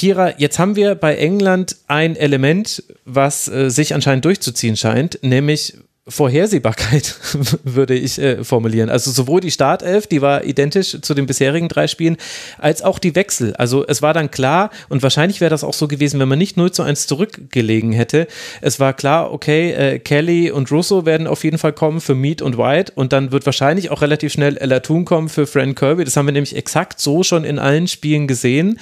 [0.01, 5.75] Kira, jetzt haben wir bei England ein Element, was äh, sich anscheinend durchzuziehen scheint, nämlich
[6.09, 7.17] Vorhersehbarkeit,
[7.65, 8.89] würde ich äh, formulieren.
[8.89, 12.17] Also sowohl die Startelf, die war identisch zu den bisherigen drei Spielen,
[12.57, 13.55] als auch die Wechsel.
[13.57, 16.57] Also es war dann klar, und wahrscheinlich wäre das auch so gewesen, wenn man nicht
[16.57, 18.27] 0 zu 1 zurückgelegen hätte.
[18.63, 22.41] Es war klar, okay, äh, Kelly und Russo werden auf jeden Fall kommen für Mead
[22.41, 26.05] und White und dann wird wahrscheinlich auch relativ schnell Ella Toon kommen für Frank Kirby.
[26.05, 28.79] Das haben wir nämlich exakt so schon in allen Spielen gesehen.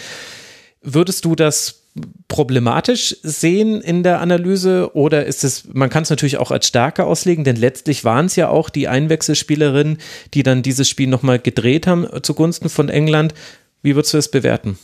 [0.90, 1.82] Würdest du das
[2.28, 7.04] problematisch sehen in der Analyse oder ist es, man kann es natürlich auch als Stärke
[7.04, 9.98] auslegen, denn letztlich waren es ja auch die Einwechselspielerinnen,
[10.34, 13.34] die dann dieses Spiel nochmal gedreht haben zugunsten von England.
[13.82, 14.78] Wie würdest du es bewerten?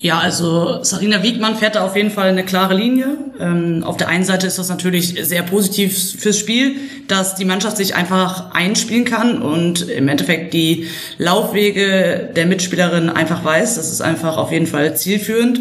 [0.00, 3.18] Ja, also Sarina Wiegmann fährt da auf jeden Fall eine klare Linie.
[3.40, 6.76] Ähm, auf der einen Seite ist das natürlich sehr positiv fürs Spiel,
[7.08, 10.86] dass die Mannschaft sich einfach einspielen kann und im Endeffekt die
[11.18, 13.74] Laufwege der Mitspielerin einfach weiß.
[13.74, 15.58] Das ist einfach auf jeden Fall zielführend.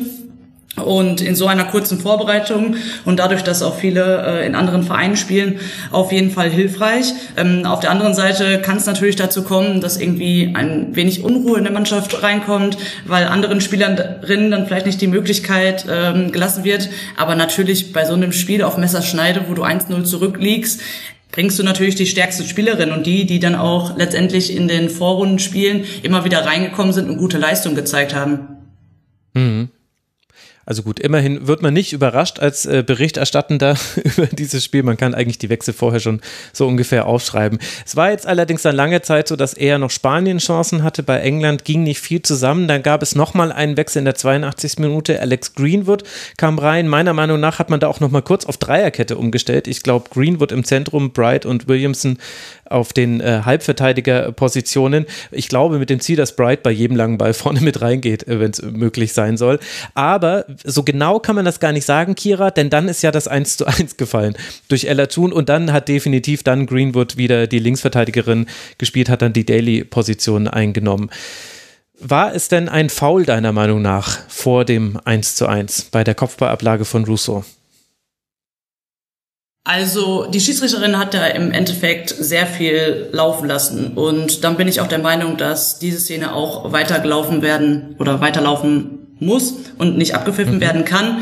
[0.84, 5.18] Und in so einer kurzen Vorbereitung und dadurch, dass auch viele äh, in anderen Vereinen
[5.18, 5.60] spielen,
[5.92, 7.14] auf jeden Fall hilfreich.
[7.36, 11.58] Ähm, auf der anderen Seite kann es natürlich dazu kommen, dass irgendwie ein wenig Unruhe
[11.58, 16.90] in der Mannschaft reinkommt, weil anderen Spielerinnen dann vielleicht nicht die Möglichkeit ähm, gelassen wird.
[17.18, 20.82] Aber natürlich bei so einem Spiel auf Messerschneide, wo du 1-0 zurückliegst,
[21.32, 25.86] bringst du natürlich die stärkste Spielerin und die, die dann auch letztendlich in den Vorrundenspielen
[26.04, 28.48] immer wieder reingekommen sind und gute Leistung gezeigt haben.
[29.34, 29.70] Mhm.
[30.68, 34.84] Also gut, immerhin wird man nicht überrascht als äh, Berichterstattender über dieses Spiel.
[34.84, 36.20] Man kann eigentlich die Wechsel vorher schon
[36.52, 37.58] so ungefähr aufschreiben.
[37.86, 41.04] Es war jetzt allerdings dann lange Zeit so, dass eher noch Spanien Chancen hatte.
[41.04, 42.68] Bei England ging nicht viel zusammen.
[42.68, 44.80] Dann gab es nochmal einen Wechsel in der 82.
[44.80, 45.22] Minute.
[45.22, 46.04] Alex Greenwood
[46.36, 46.90] kam rein.
[46.90, 49.70] Meiner Meinung nach hat man da auch nochmal kurz auf Dreierkette umgestellt.
[49.70, 52.18] Ich glaube, Greenwood im Zentrum, Bright und Williamson
[52.70, 55.06] auf den äh, Halbverteidigerpositionen.
[55.32, 58.40] Ich glaube mit dem Ziel, dass Bright bei jedem langen Ball vorne mit reingeht, äh,
[58.40, 59.60] wenn es möglich sein soll.
[59.94, 63.28] Aber so genau kann man das gar nicht sagen, Kira, denn dann ist ja das
[63.28, 64.36] 1 zu 1 gefallen
[64.68, 69.34] durch Ella Thun und dann hat definitiv dann Greenwood wieder die Linksverteidigerin gespielt, hat dann
[69.34, 71.10] die Daily-Position eingenommen.
[72.00, 76.14] War es denn ein Foul deiner Meinung nach vor dem 1 zu 1 bei der
[76.14, 77.44] Kopfballablage von Russo?
[79.68, 84.80] Also die Schiedsrichterin hat da im Endeffekt sehr viel laufen lassen und dann bin ich
[84.80, 90.56] auch der Meinung, dass diese Szene auch weitergelaufen werden oder weiterlaufen muss und nicht abgepfiffen
[90.56, 90.62] mhm.
[90.62, 91.18] werden kann.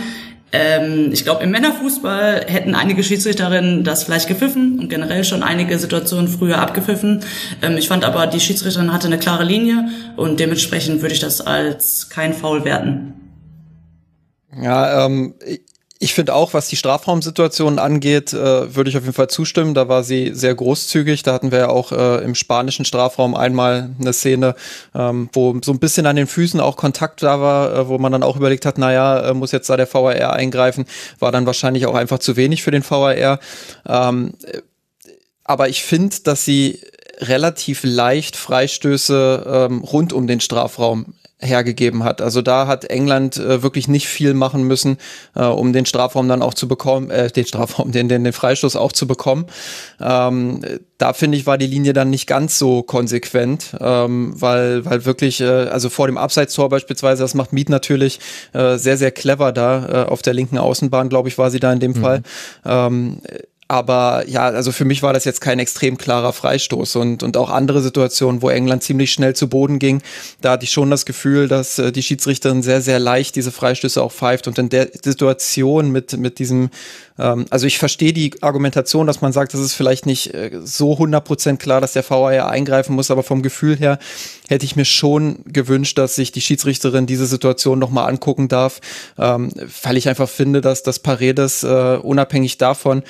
[0.51, 5.79] Ähm, ich glaube, im Männerfußball hätten einige Schiedsrichterinnen das vielleicht gepfiffen und generell schon einige
[5.79, 7.21] Situationen früher abgepfiffen.
[7.63, 11.41] Ähm, ich fand aber, die Schiedsrichterin hatte eine klare Linie und dementsprechend würde ich das
[11.41, 13.15] als kein Foul werten.
[14.61, 15.33] Ja, ähm,
[15.97, 19.73] ich finde auch, was die Strafraumsituation angeht, äh, würde ich auf jeden Fall zustimmen.
[19.73, 21.23] Da war sie sehr großzügig.
[21.23, 24.55] Da hatten wir ja auch äh, im spanischen Strafraum einmal eine Szene,
[24.93, 28.11] ähm, wo so ein bisschen an den Füßen auch Kontakt da war, äh, wo man
[28.11, 30.85] dann auch überlegt hat, naja, äh, muss jetzt da der VAR eingreifen.
[31.19, 33.39] War dann wahrscheinlich auch einfach zu wenig für den VAR.
[33.87, 34.33] Ähm,
[35.45, 36.81] aber ich finde, dass sie
[37.19, 41.13] relativ leicht Freistöße ähm, rund um den Strafraum
[41.45, 42.21] hergegeben hat.
[42.21, 44.97] Also da hat England äh, wirklich nicht viel machen müssen,
[45.35, 48.75] äh, um den Strafraum dann auch zu bekommen, äh, den Strafraum, den, den, den Freistoß
[48.75, 49.45] auch zu bekommen.
[49.99, 50.61] Ähm,
[50.97, 55.41] da finde ich, war die Linie dann nicht ganz so konsequent, ähm, weil, weil wirklich,
[55.41, 58.19] äh, also vor dem Abseitstor beispielsweise, das macht Miet natürlich
[58.53, 61.71] äh, sehr, sehr clever da äh, auf der linken Außenbahn, glaube ich, war sie da
[61.73, 62.01] in dem mhm.
[62.01, 62.23] Fall.
[62.65, 63.21] Ähm,
[63.67, 67.49] aber ja, also für mich war das jetzt kein extrem klarer Freistoß und, und auch
[67.49, 70.03] andere Situationen, wo England ziemlich schnell zu Boden ging.
[70.41, 74.03] Da hatte ich schon das Gefühl, dass äh, die Schiedsrichterin sehr, sehr leicht diese Freistöße
[74.03, 74.47] auch pfeift.
[74.47, 76.69] Und in der Situation mit, mit diesem,
[77.17, 80.93] ähm, also ich verstehe die Argumentation, dass man sagt, das ist vielleicht nicht äh, so
[80.93, 83.97] 100% klar, dass der VAR eingreifen muss, aber vom Gefühl her
[84.47, 88.79] hätte ich mir schon gewünscht, dass sich die Schiedsrichterin diese Situation nochmal angucken darf,
[89.17, 89.49] ähm,
[89.81, 93.01] weil ich einfach finde, dass das Paredes äh, unabhängig davon,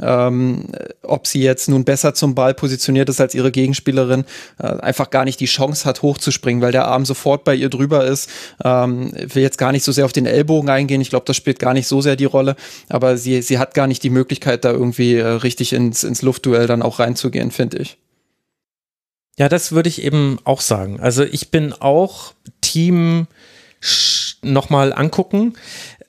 [0.00, 0.66] ähm,
[1.02, 4.24] ob sie jetzt nun besser zum Ball positioniert ist als ihre Gegenspielerin,
[4.58, 8.04] äh, einfach gar nicht die Chance hat, hochzuspringen, weil der Arm sofort bei ihr drüber
[8.04, 8.28] ist.
[8.64, 11.00] Ähm, will jetzt gar nicht so sehr auf den Ellbogen eingehen.
[11.00, 12.56] Ich glaube, das spielt gar nicht so sehr die Rolle.
[12.88, 16.66] Aber sie, sie hat gar nicht die Möglichkeit, da irgendwie äh, richtig ins, ins Luftduell
[16.66, 17.98] dann auch reinzugehen, finde ich.
[19.38, 21.00] Ja, das würde ich eben auch sagen.
[21.00, 23.26] Also ich bin auch Team
[24.42, 25.54] nochmal angucken.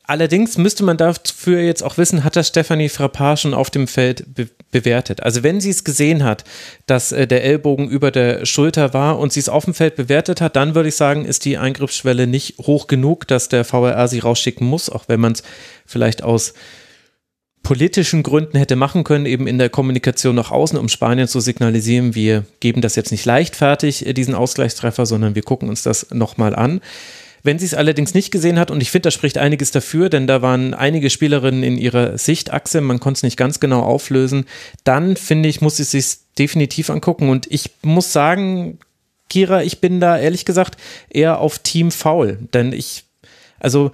[0.05, 4.35] Allerdings müsste man dafür jetzt auch wissen, hat das Stephanie Frappard schon auf dem Feld
[4.35, 5.21] be bewertet.
[5.21, 6.43] Also wenn sie es gesehen hat,
[6.87, 10.41] dass äh, der Ellbogen über der Schulter war und sie es auf dem Feld bewertet
[10.41, 14.17] hat, dann würde ich sagen, ist die Eingriffsschwelle nicht hoch genug, dass der VRR sie
[14.17, 15.43] rausschicken muss, auch wenn man es
[15.85, 16.55] vielleicht aus
[17.61, 22.15] politischen Gründen hätte machen können, eben in der Kommunikation nach außen, um Spanien zu signalisieren,
[22.15, 26.55] wir geben das jetzt nicht leichtfertig, äh, diesen Ausgleichstreffer, sondern wir gucken uns das nochmal
[26.55, 26.81] an.
[27.43, 30.27] Wenn sie es allerdings nicht gesehen hat, und ich finde, da spricht einiges dafür, denn
[30.27, 34.45] da waren einige Spielerinnen in ihrer Sichtachse, man konnte es nicht ganz genau auflösen,
[34.85, 37.29] dann finde ich, muss sie es sich definitiv angucken.
[37.29, 38.79] Und ich muss sagen,
[39.29, 40.77] Kira, ich bin da ehrlich gesagt
[41.09, 43.03] eher auf Team Foul, denn ich,
[43.59, 43.91] also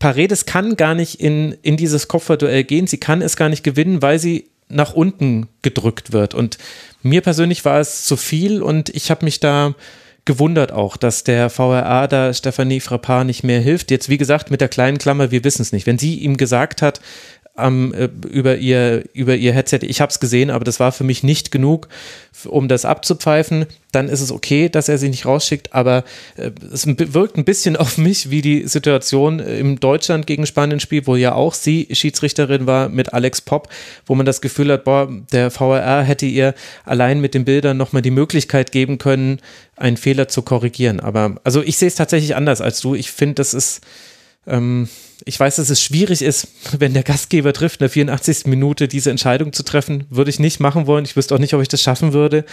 [0.00, 4.02] Paredes kann gar nicht in, in dieses Kopfballduell gehen, sie kann es gar nicht gewinnen,
[4.02, 6.34] weil sie nach unten gedrückt wird.
[6.34, 6.58] Und
[7.02, 9.74] mir persönlich war es zu viel und ich habe mich da
[10.24, 13.90] gewundert auch, dass der VRA da Stephanie Frappard nicht mehr hilft.
[13.90, 15.86] Jetzt, wie gesagt, mit der kleinen Klammer, wir wissen es nicht.
[15.86, 17.00] Wenn sie ihm gesagt hat,
[17.56, 17.94] ähm,
[18.30, 21.52] über, ihr, über ihr Headset, ich habe es gesehen, aber das war für mich nicht
[21.52, 21.88] genug,
[22.46, 26.02] um das abzupfeifen, dann ist es okay, dass er sie nicht rausschickt, aber
[26.36, 31.14] äh, es wirkt ein bisschen auf mich wie die Situation im Deutschland gegen Spanien-Spiel, wo
[31.14, 33.68] ja auch sie Schiedsrichterin war mit Alex Popp,
[34.06, 38.02] wo man das Gefühl hat, boah, der VRR hätte ihr allein mit den Bildern nochmal
[38.02, 39.40] die Möglichkeit geben können,
[39.76, 40.98] einen Fehler zu korrigieren.
[40.98, 42.96] Aber also ich sehe es tatsächlich anders als du.
[42.96, 43.80] Ich finde, das ist
[44.46, 44.88] ähm,
[45.24, 48.46] ich weiß, dass es schwierig ist, wenn der Gastgeber trifft, in der 84.
[48.46, 50.04] Minute diese Entscheidung zu treffen.
[50.10, 51.04] Würde ich nicht machen wollen.
[51.04, 52.44] Ich wüsste auch nicht, ob ich das schaffen würde.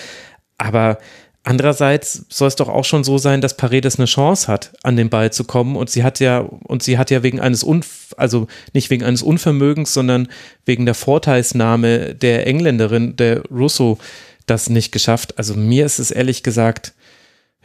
[0.58, 0.98] Aber
[1.44, 5.10] andererseits soll es doch auch schon so sein, dass Paredes eine Chance hat, an den
[5.10, 5.76] Ball zu kommen.
[5.76, 9.22] Und sie hat ja, und sie hat ja wegen eines Unf also nicht wegen eines
[9.22, 10.28] Unvermögens, sondern
[10.66, 13.98] wegen der Vorteilsnahme der Engländerin, der Russo,
[14.46, 15.38] das nicht geschafft.
[15.38, 16.94] Also mir ist es ehrlich gesagt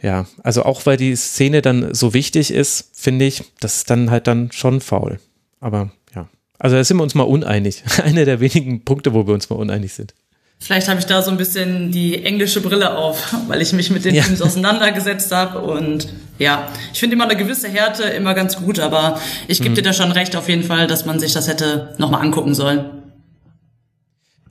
[0.01, 4.11] ja, also auch weil die Szene dann so wichtig ist, finde ich, das ist dann
[4.11, 5.19] halt dann schon faul.
[5.59, 6.29] Aber ja,
[6.59, 7.83] also da sind wir uns mal uneinig.
[8.03, 10.13] Einer der wenigen Punkte, wo wir uns mal uneinig sind.
[10.59, 14.05] Vielleicht habe ich da so ein bisschen die englische Brille auf, weil ich mich mit
[14.05, 14.23] den ja.
[14.23, 15.59] Teams auseinandergesetzt habe.
[15.59, 19.75] Und ja, ich finde immer eine gewisse Härte immer ganz gut, aber ich gebe mhm.
[19.75, 22.96] dir da schon recht auf jeden Fall, dass man sich das hätte nochmal angucken sollen.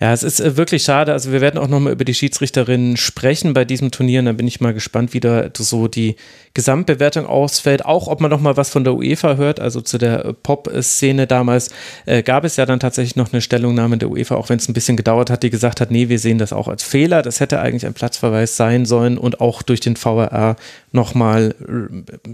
[0.01, 1.13] Ja, es ist äh, wirklich schade.
[1.13, 4.21] Also wir werden auch nochmal über die Schiedsrichterinnen sprechen bei diesem Turnier.
[4.21, 6.17] Und dann bin ich mal gespannt, wie da so die
[6.55, 7.85] Gesamtbewertung ausfällt.
[7.85, 9.59] Auch ob man nochmal was von der UEFA hört.
[9.59, 11.71] Also zu der Pop-Szene damals
[12.05, 14.75] äh, gab es ja dann tatsächlich noch eine Stellungnahme der UEFA, auch wenn es ein
[14.75, 17.23] bisschen gedauert hat, die gesagt hat, nee, wir sehen das auch als Fehler.
[17.23, 20.57] Das hätte eigentlich ein Platzverweis sein sollen und auch durch den VRR
[20.93, 22.31] nochmal äh,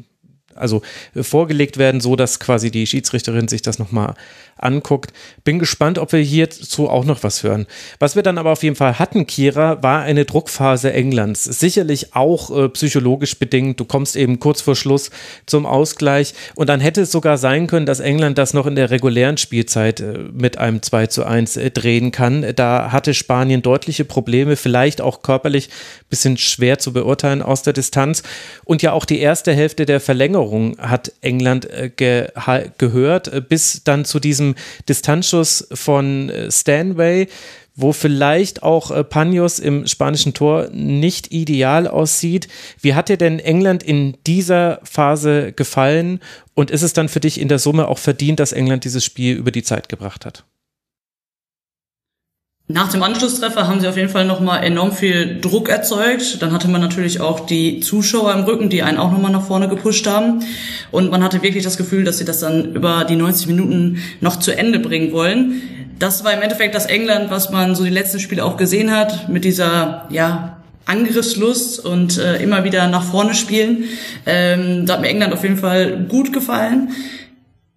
[0.54, 0.82] also
[1.14, 4.14] vorgelegt werden, so dass quasi die Schiedsrichterin sich das nochmal
[4.62, 5.12] anguckt.
[5.44, 7.66] Bin gespannt, ob wir hierzu auch noch was hören.
[7.98, 11.44] Was wir dann aber auf jeden Fall hatten, Kira, war eine Druckphase Englands.
[11.44, 13.80] Sicherlich auch äh, psychologisch bedingt.
[13.80, 15.10] Du kommst eben kurz vor Schluss
[15.46, 18.90] zum Ausgleich und dann hätte es sogar sein können, dass England das noch in der
[18.90, 22.44] regulären Spielzeit äh, mit einem 2 zu 1 äh, drehen kann.
[22.54, 27.72] Da hatte Spanien deutliche Probleme, vielleicht auch körperlich ein bisschen schwer zu beurteilen aus der
[27.72, 28.22] Distanz.
[28.64, 30.41] Und ja auch die erste Hälfte der Verlängerung
[30.78, 32.28] hat England äh, ge
[32.78, 34.54] gehört, äh, bis dann zu diesem
[34.88, 37.28] Distanzschuss von äh, Stanway,
[37.74, 42.48] wo vielleicht auch äh, Panos im spanischen Tor nicht ideal aussieht.
[42.80, 46.20] Wie hat dir denn England in dieser Phase gefallen
[46.54, 49.36] und ist es dann für dich in der Summe auch verdient, dass England dieses Spiel
[49.36, 50.44] über die Zeit gebracht hat?
[52.68, 56.40] Nach dem Anschlusstreffer haben sie auf jeden Fall nochmal enorm viel Druck erzeugt.
[56.40, 59.68] Dann hatte man natürlich auch die Zuschauer im Rücken, die einen auch nochmal nach vorne
[59.68, 60.44] gepusht haben.
[60.90, 64.38] Und man hatte wirklich das Gefühl, dass sie das dann über die 90 Minuten noch
[64.38, 65.60] zu Ende bringen wollen.
[65.98, 69.28] Das war im Endeffekt das England, was man so die letzten Spiele auch gesehen hat,
[69.28, 73.84] mit dieser, ja, Angriffslust und äh, immer wieder nach vorne spielen.
[74.26, 76.90] Ähm, da hat mir England auf jeden Fall gut gefallen.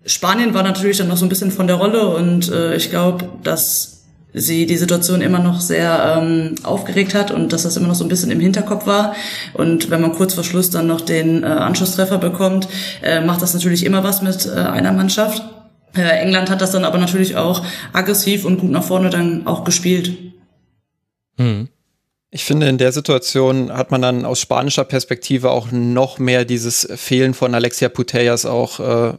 [0.05, 3.25] Spanien war natürlich dann noch so ein bisschen von der Rolle und äh, ich glaube,
[3.43, 3.94] dass
[4.35, 8.03] sie die Situation immer noch sehr ähm, aufgeregt hat und dass das immer noch so
[8.03, 9.15] ein bisschen im Hinterkopf war.
[9.53, 12.67] Und wenn man kurz vor Schluss dann noch den äh, Anschlusstreffer bekommt,
[13.01, 15.41] äh, macht das natürlich immer was mit äh, einer Mannschaft.
[15.95, 19.63] Äh, England hat das dann aber natürlich auch aggressiv und gut nach vorne dann auch
[19.63, 20.13] gespielt.
[21.37, 21.69] Hm.
[22.29, 26.85] Ich finde, in der Situation hat man dann aus spanischer Perspektive auch noch mehr dieses
[26.95, 29.13] Fehlen von Alexia Putellas auch äh,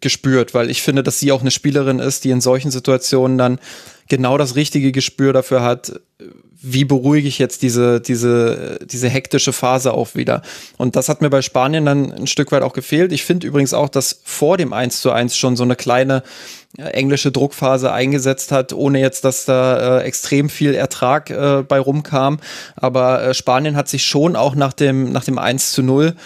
[0.00, 3.60] gespürt, weil ich finde, dass sie auch eine Spielerin ist, die in solchen Situationen dann
[4.08, 6.00] genau das richtige Gespür dafür hat,
[6.60, 10.42] wie beruhige ich jetzt diese, diese, diese hektische Phase auch wieder.
[10.76, 13.12] Und das hat mir bei Spanien dann ein Stück weit auch gefehlt.
[13.12, 16.24] Ich finde übrigens auch, dass vor dem 1 zu 1 schon so eine kleine
[16.76, 21.78] äh, englische Druckphase eingesetzt hat, ohne jetzt, dass da äh, extrem viel Ertrag äh, bei
[21.78, 22.40] rumkam.
[22.74, 26.16] Aber äh, Spanien hat sich schon auch nach dem, nach dem 1 zu 0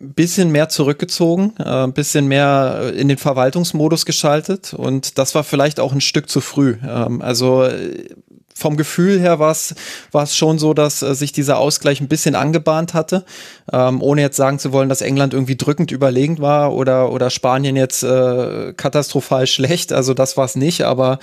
[0.00, 5.80] bisschen mehr zurückgezogen, ein äh, bisschen mehr in den Verwaltungsmodus geschaltet und das war vielleicht
[5.80, 6.76] auch ein Stück zu früh.
[6.86, 8.08] Ähm, also äh,
[8.56, 9.74] vom Gefühl her war es
[10.12, 13.24] war es schon so, dass äh, sich dieser Ausgleich ein bisschen angebahnt hatte,
[13.72, 17.76] ähm, ohne jetzt sagen zu wollen, dass England irgendwie drückend überlegen war oder oder Spanien
[17.76, 19.92] jetzt äh, katastrophal schlecht.
[19.92, 21.18] Also das war es nicht, aber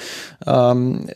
[0.45, 1.07] ähm,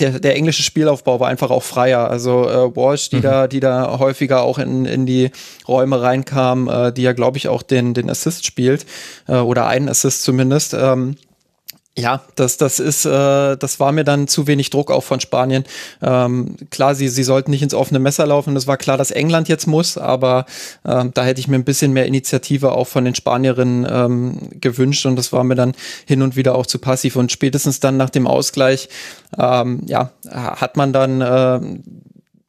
[0.00, 2.10] der, der englische Spielaufbau war einfach auch freier.
[2.10, 3.22] Also äh, Walsh, die mhm.
[3.22, 5.30] da, die da häufiger auch in, in die
[5.68, 8.86] Räume reinkam, äh, die ja, glaube ich, auch den, den Assist spielt,
[9.28, 10.74] äh, oder einen Assist zumindest.
[10.74, 11.16] Ähm,
[11.96, 15.64] ja, das, das ist, äh, das war mir dann zu wenig Druck auch von Spanien.
[16.02, 18.56] Ähm, klar, sie, sie sollten nicht ins offene Messer laufen.
[18.56, 20.44] Es war klar, dass England jetzt muss, aber
[20.84, 25.06] ähm, da hätte ich mir ein bisschen mehr Initiative auch von den Spanierinnen ähm, gewünscht
[25.06, 27.14] und das war mir dann hin und wieder auch zu passiv.
[27.14, 28.88] Und spätestens dann nach dem Ausgleich,
[29.38, 31.60] ähm, ja, hat man dann äh,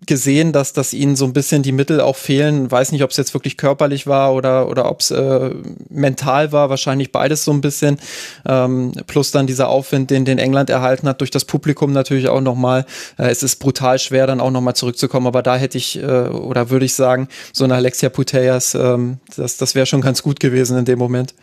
[0.06, 2.70] gesehen, dass, dass ihnen so ein bisschen die Mittel auch fehlen.
[2.70, 5.52] Weiß nicht, ob es jetzt wirklich körperlich war oder, oder ob es äh,
[5.90, 6.70] mental war.
[6.70, 8.00] Wahrscheinlich beides so ein bisschen.
[8.46, 12.42] Ähm, plus dann dieser Aufwind, den, den England erhalten hat, durch das Publikum natürlich auch
[12.42, 12.86] nochmal.
[13.18, 15.28] Äh, es ist brutal schwer, dann auch nochmal zurückzukommen.
[15.28, 19.58] Aber da hätte ich, äh, oder würde ich sagen, so eine Alexia Putellas, ähm, das,
[19.58, 21.34] das wäre schon ganz gut gewesen in dem Moment.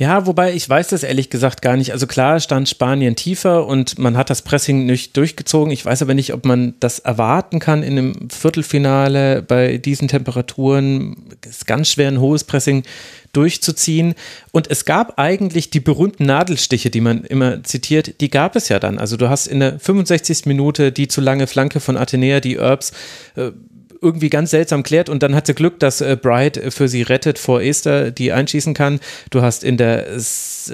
[0.00, 1.92] Ja, wobei ich weiß das ehrlich gesagt gar nicht.
[1.92, 5.70] Also klar stand Spanien tiefer und man hat das Pressing nicht durchgezogen.
[5.70, 11.16] Ich weiß aber nicht, ob man das erwarten kann in einem Viertelfinale bei diesen Temperaturen.
[11.42, 12.84] Es ist ganz schwer, ein hohes Pressing
[13.34, 14.14] durchzuziehen.
[14.52, 18.78] Und es gab eigentlich die berühmten Nadelstiche, die man immer zitiert, die gab es ja
[18.78, 18.98] dann.
[18.98, 20.46] Also du hast in der 65.
[20.46, 22.92] Minute die zu lange Flanke von Athenea, die Erbs
[23.36, 23.50] äh,
[24.02, 27.38] irgendwie ganz seltsam klärt und dann hat sie Glück, dass äh, Bright für sie rettet
[27.38, 29.00] vor Esther, die einschießen kann.
[29.30, 30.06] Du hast in der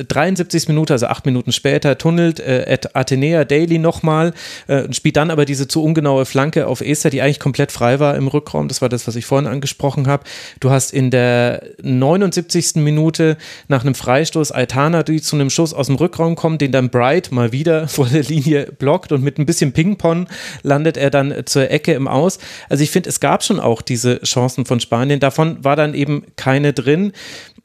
[0.08, 0.68] 73.
[0.68, 4.32] Minute, also acht Minuten später, tunnelt äh, Athenea Daly nochmal,
[4.68, 8.16] äh, spielt dann aber diese zu ungenaue Flanke auf Esther, die eigentlich komplett frei war
[8.16, 8.68] im Rückraum.
[8.68, 10.24] Das war das, was ich vorhin angesprochen habe.
[10.60, 12.76] Du hast in der 79.
[12.76, 13.36] Minute
[13.68, 17.32] nach einem Freistoß Altana, die zu einem Schuss aus dem Rückraum kommt, den dann Bright
[17.32, 20.28] mal wieder vor der Linie blockt und mit ein bisschen Ping-Pong
[20.62, 22.38] landet er dann zur Ecke im Aus.
[22.68, 25.20] Also ich finde, es gab schon auch diese Chancen von Spanien.
[25.20, 27.12] Davon war dann eben keine drin.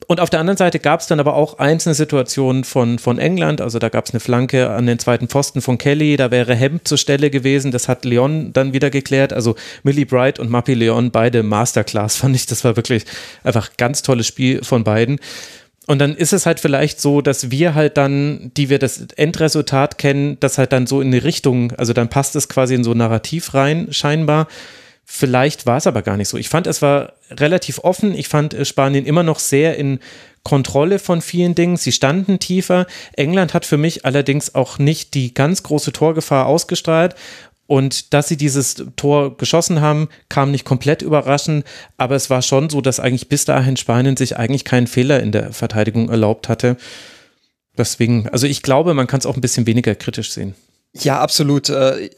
[0.07, 3.61] Und auf der anderen Seite gab es dann aber auch einzelne Situationen von, von England.
[3.61, 6.17] Also da gab es eine Flanke an den zweiten Pfosten von Kelly.
[6.17, 7.71] Da wäre Hemd zur Stelle gewesen.
[7.71, 9.31] Das hat Leon dann wieder geklärt.
[9.31, 12.45] Also Millie Bright und Mappy Leon, beide Masterclass, fand ich.
[12.45, 13.05] Das war wirklich
[13.43, 15.19] einfach ganz tolles Spiel von beiden.
[15.87, 19.97] Und dann ist es halt vielleicht so, dass wir halt dann, die wir das Endresultat
[19.97, 22.91] kennen, das halt dann so in die Richtung, also dann passt es quasi in so
[22.91, 24.47] ein Narrativ rein, scheinbar.
[25.05, 26.37] Vielleicht war es aber gar nicht so.
[26.37, 28.13] Ich fand, es war relativ offen.
[28.13, 29.99] Ich fand äh, Spanien immer noch sehr in
[30.43, 31.77] Kontrolle von vielen Dingen.
[31.77, 32.87] Sie standen tiefer.
[33.13, 37.15] England hat für mich allerdings auch nicht die ganz große Torgefahr ausgestrahlt.
[37.67, 41.63] Und dass sie dieses Tor geschossen haben, kam nicht komplett überraschend,
[41.95, 45.31] aber es war schon so, dass eigentlich bis dahin Spanien sich eigentlich keinen Fehler in
[45.31, 46.75] der Verteidigung erlaubt hatte.
[47.77, 50.55] Deswegen, also ich glaube, man kann es auch ein bisschen weniger kritisch sehen.
[50.93, 51.69] Ja, absolut.
[51.69, 52.09] Äh,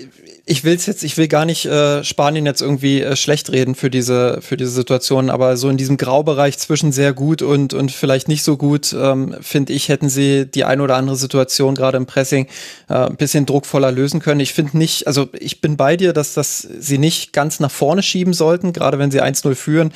[0.46, 3.92] ich will's jetzt, ich will gar nicht äh, Spanien jetzt irgendwie äh, schlecht reden für
[3.92, 8.28] diese für diese Situation, aber so in diesem Graubereich zwischen sehr gut und und vielleicht
[8.28, 12.08] nicht so gut, ähm, finde ich, hätten sie die ein oder andere Situation gerade im
[12.08, 12.48] Pressing
[12.88, 14.40] ein bisschen druckvoller lösen können.
[14.40, 18.04] Ich finde nicht, also ich bin bei dir, dass das sie nicht ganz nach vorne
[18.04, 19.92] schieben sollten, gerade wenn sie 1-0 führen,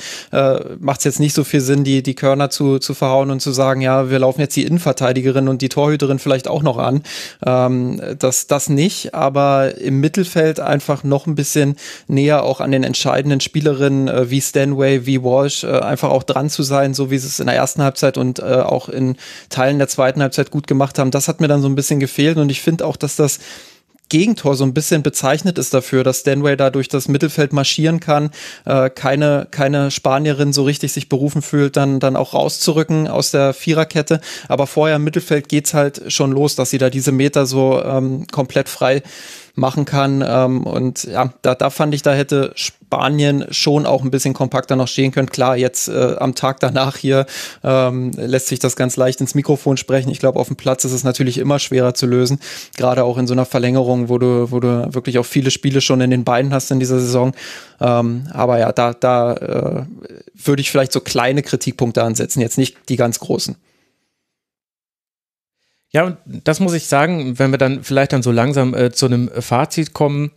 [0.80, 3.52] macht es jetzt nicht so viel Sinn, die die Körner zu zu verhauen und zu
[3.52, 7.02] sagen, ja, wir laufen jetzt die Innenverteidigerin und die Torhüterin vielleicht auch noch an.
[7.44, 12.84] Ähm, das nicht, aber im Mittelfeld Mittelfeld einfach noch ein bisschen näher auch an den
[12.84, 17.18] entscheidenden Spielerinnen äh, wie Stanway, wie Walsh, äh, einfach auch dran zu sein, so wie
[17.18, 19.16] sie es in der ersten Halbzeit und äh, auch in
[19.48, 21.10] Teilen der zweiten Halbzeit gut gemacht haben.
[21.10, 23.38] Das hat mir dann so ein bisschen gefehlt und ich finde auch, dass das
[24.08, 28.30] Gegentor so ein bisschen bezeichnet ist dafür, dass Stanway da durch das Mittelfeld marschieren kann,
[28.64, 33.52] äh, keine, keine Spanierin so richtig sich berufen fühlt, dann, dann auch rauszurücken aus der
[33.52, 34.20] Viererkette.
[34.48, 38.26] Aber vorher im Mittelfeld geht's halt schon los, dass sie da diese Meter so ähm,
[38.28, 39.02] komplett frei
[39.54, 40.24] machen kann.
[40.26, 42.52] Ähm, und ja, da, da fand ich, da hätte
[42.88, 45.28] Spanien schon auch ein bisschen kompakter noch stehen können.
[45.28, 47.26] Klar, jetzt äh, am Tag danach hier
[47.62, 50.08] ähm, lässt sich das ganz leicht ins Mikrofon sprechen.
[50.10, 52.40] Ich glaube, auf dem Platz ist es natürlich immer schwerer zu lösen,
[52.78, 56.00] gerade auch in so einer Verlängerung, wo du, wo du wirklich auch viele Spiele schon
[56.00, 57.34] in den Beinen hast in dieser Saison.
[57.78, 59.84] Ähm, aber ja, da, da äh,
[60.34, 63.56] würde ich vielleicht so kleine Kritikpunkte ansetzen, jetzt nicht die ganz großen.
[65.90, 69.04] Ja, und das muss ich sagen, wenn wir dann vielleicht dann so langsam äh, zu
[69.04, 70.30] einem Fazit kommen,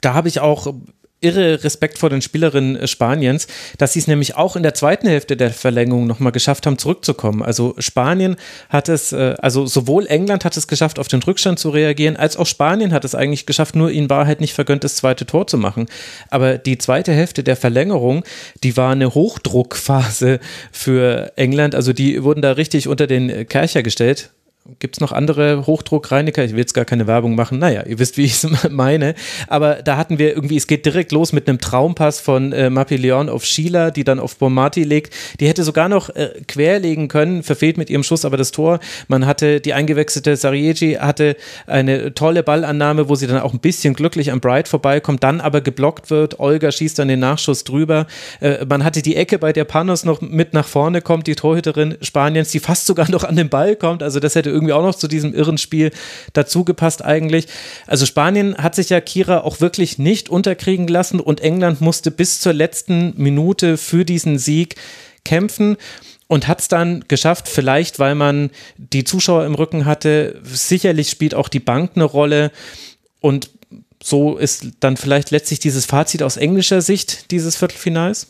[0.00, 0.72] da habe ich auch
[1.20, 3.46] irre Respekt vor den Spielerinnen äh, Spaniens,
[3.78, 7.42] dass sie es nämlich auch in der zweiten Hälfte der Verlängerung nochmal geschafft haben, zurückzukommen.
[7.42, 8.36] Also Spanien
[8.68, 12.36] hat es, äh, also sowohl England hat es geschafft, auf den Rückstand zu reagieren, als
[12.36, 15.46] auch Spanien hat es eigentlich geschafft, nur ihnen war halt nicht vergönnt, das zweite Tor
[15.46, 15.86] zu machen.
[16.30, 18.24] Aber die zweite Hälfte der Verlängerung,
[18.62, 20.40] die war eine Hochdruckphase
[20.72, 21.74] für England.
[21.74, 24.30] Also die wurden da richtig unter den Kercher gestellt
[24.80, 26.44] Gibt es noch andere Hochdruckreiniger?
[26.44, 27.58] Ich will jetzt gar keine Werbung machen.
[27.58, 29.14] Naja, ihr wisst, wie ich es meine.
[29.46, 33.30] Aber da hatten wir irgendwie, es geht direkt los mit einem Traumpass von äh, Mapileon
[33.30, 35.14] auf Sheila, die dann auf Bomati legt.
[35.40, 38.78] Die hätte sogar noch äh, querlegen können, verfehlt mit ihrem Schuss aber das Tor.
[39.08, 43.94] Man hatte die eingewechselte Sarieji, hatte eine tolle Ballannahme, wo sie dann auch ein bisschen
[43.94, 46.40] glücklich am Bright vorbeikommt, dann aber geblockt wird.
[46.40, 48.06] Olga schießt dann den Nachschuss drüber.
[48.40, 51.96] Äh, man hatte die Ecke, bei der Panos noch mit nach vorne kommt, die Torhüterin
[52.02, 54.02] Spaniens, die fast sogar noch an den Ball kommt.
[54.02, 55.92] Also das hätte irgendwie auch noch zu diesem irren Spiel
[56.32, 57.46] dazugepasst eigentlich.
[57.86, 62.40] Also Spanien hat sich ja Kira auch wirklich nicht unterkriegen lassen und England musste bis
[62.40, 64.74] zur letzten Minute für diesen Sieg
[65.24, 65.76] kämpfen
[66.26, 70.40] und hat es dann geschafft, vielleicht weil man die Zuschauer im Rücken hatte.
[70.44, 72.50] Sicherlich spielt auch die Bank eine Rolle
[73.20, 73.50] und
[74.02, 78.28] so ist dann vielleicht letztlich dieses Fazit aus englischer Sicht dieses Viertelfinals.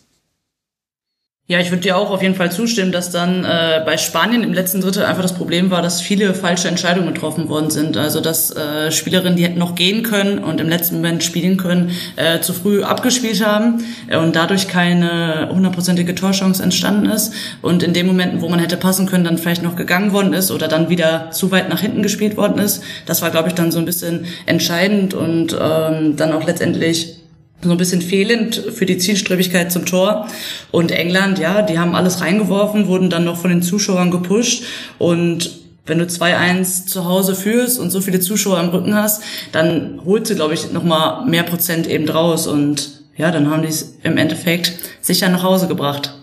[1.50, 4.52] Ja, ich würde dir auch auf jeden Fall zustimmen, dass dann äh, bei Spanien im
[4.52, 7.96] letzten Drittel einfach das Problem war, dass viele falsche Entscheidungen getroffen worden sind.
[7.96, 11.92] Also dass äh, Spielerinnen, die hätten noch gehen können und im letzten Moment spielen können,
[12.16, 17.32] äh, zu früh abgespielt haben äh, und dadurch keine hundertprozentige Torchance entstanden ist.
[17.62, 20.50] Und in den Momenten, wo man hätte passen können, dann vielleicht noch gegangen worden ist
[20.50, 22.82] oder dann wieder zu weit nach hinten gespielt worden ist.
[23.06, 27.17] Das war, glaube ich, dann so ein bisschen entscheidend und ähm, dann auch letztendlich
[27.62, 30.28] so ein bisschen fehlend für die Zielstrebigkeit zum Tor.
[30.70, 34.64] Und England, ja, die haben alles reingeworfen, wurden dann noch von den Zuschauern gepusht
[34.98, 40.00] und wenn du 2-1 zu Hause führst und so viele Zuschauer im Rücken hast, dann
[40.04, 42.46] holst du, glaube ich, nochmal mehr Prozent eben draus.
[42.46, 46.14] Und ja, dann haben die es im Endeffekt sicher nach Hause gebracht.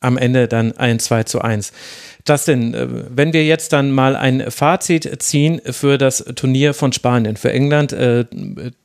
[0.00, 1.72] Am Ende dann ein 2 zu 1.
[2.26, 7.36] Justin, äh, wenn wir jetzt dann mal ein Fazit ziehen für das Turnier von Spanien,
[7.36, 8.24] für England, äh,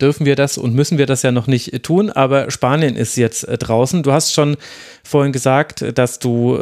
[0.01, 3.47] dürfen wir das und müssen wir das ja noch nicht tun, aber Spanien ist jetzt
[3.47, 4.03] äh, draußen.
[4.03, 4.57] Du hast schon
[5.03, 6.57] vorhin gesagt, dass du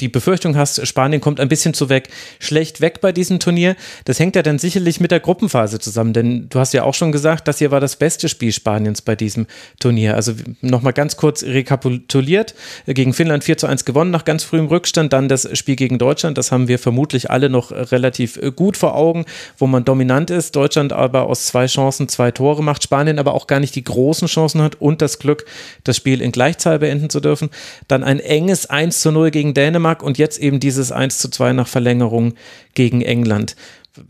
[0.00, 3.76] die Befürchtung hast, Spanien kommt ein bisschen zu weg, schlecht weg bei diesem Turnier.
[4.06, 7.12] Das hängt ja dann sicherlich mit der Gruppenphase zusammen, denn du hast ja auch schon
[7.12, 9.46] gesagt, das hier war das beste Spiel Spaniens bei diesem
[9.78, 10.14] Turnier.
[10.14, 10.32] Also
[10.62, 12.54] nochmal ganz kurz rekapituliert,
[12.86, 16.38] gegen Finnland 4 zu 1 gewonnen nach ganz frühem Rückstand, dann das Spiel gegen Deutschland,
[16.38, 19.24] das haben wir vermutlich alle noch relativ gut vor Augen,
[19.58, 23.48] wo man dominant ist, Deutschland aber aus zwei Chancen zwei Tore macht, Spanien aber auch
[23.48, 25.44] gar nicht die großen Chancen hat und das Glück,
[25.82, 27.50] das Spiel in Gleichzahl beenden zu dürfen
[27.88, 31.52] dann ein enges 1 zu 0 gegen Dänemark und jetzt eben dieses 1 zu 2
[31.52, 32.34] nach Verlängerung
[32.74, 33.56] gegen England.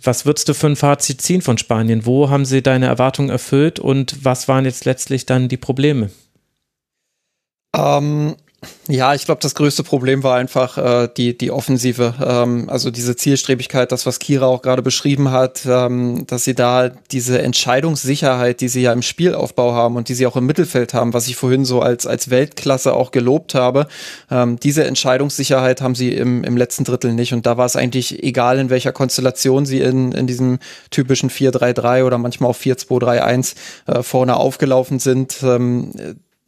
[0.02, 2.04] Was würdest du für ein Fazit ziehen von Spanien?
[2.04, 6.10] Wo haben sie deine Erwartungen erfüllt und was waren jetzt letztlich dann die Probleme?
[7.74, 8.36] Ähm,
[8.88, 12.14] ja, ich glaube, das größte Problem war einfach äh, die, die Offensive.
[12.22, 16.90] Ähm, also diese Zielstrebigkeit, das, was Kira auch gerade beschrieben hat, ähm, dass sie da
[17.10, 21.14] diese Entscheidungssicherheit, die sie ja im Spielaufbau haben und die sie auch im Mittelfeld haben,
[21.14, 23.86] was ich vorhin so als, als Weltklasse auch gelobt habe,
[24.30, 27.32] ähm, diese Entscheidungssicherheit haben sie im, im letzten Drittel nicht.
[27.32, 30.58] Und da war es eigentlich egal, in welcher Konstellation sie in, in diesem
[30.90, 33.54] typischen 4-3-3 oder manchmal auch 4-2-3-1
[33.86, 35.38] äh, vorne aufgelaufen sind.
[35.42, 35.92] Ähm,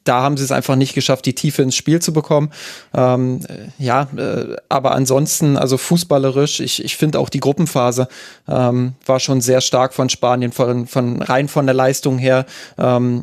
[0.04, 2.50] da haben sie es einfach nicht geschafft, die Tiefe ins Spiel zu bekommen.
[2.94, 8.08] Ähm, äh, ja, äh, aber ansonsten, also fußballerisch, ich, ich finde auch die Gruppenphase
[8.48, 12.46] ähm, war schon sehr stark von Spanien, von, von rein von der Leistung her,
[12.78, 13.22] ähm,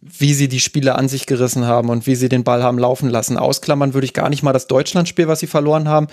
[0.00, 3.08] wie sie die Spiele an sich gerissen haben und wie sie den Ball haben laufen
[3.08, 3.36] lassen.
[3.36, 6.06] Ausklammern würde ich gar nicht mal das Deutschlandspiel, was sie verloren haben,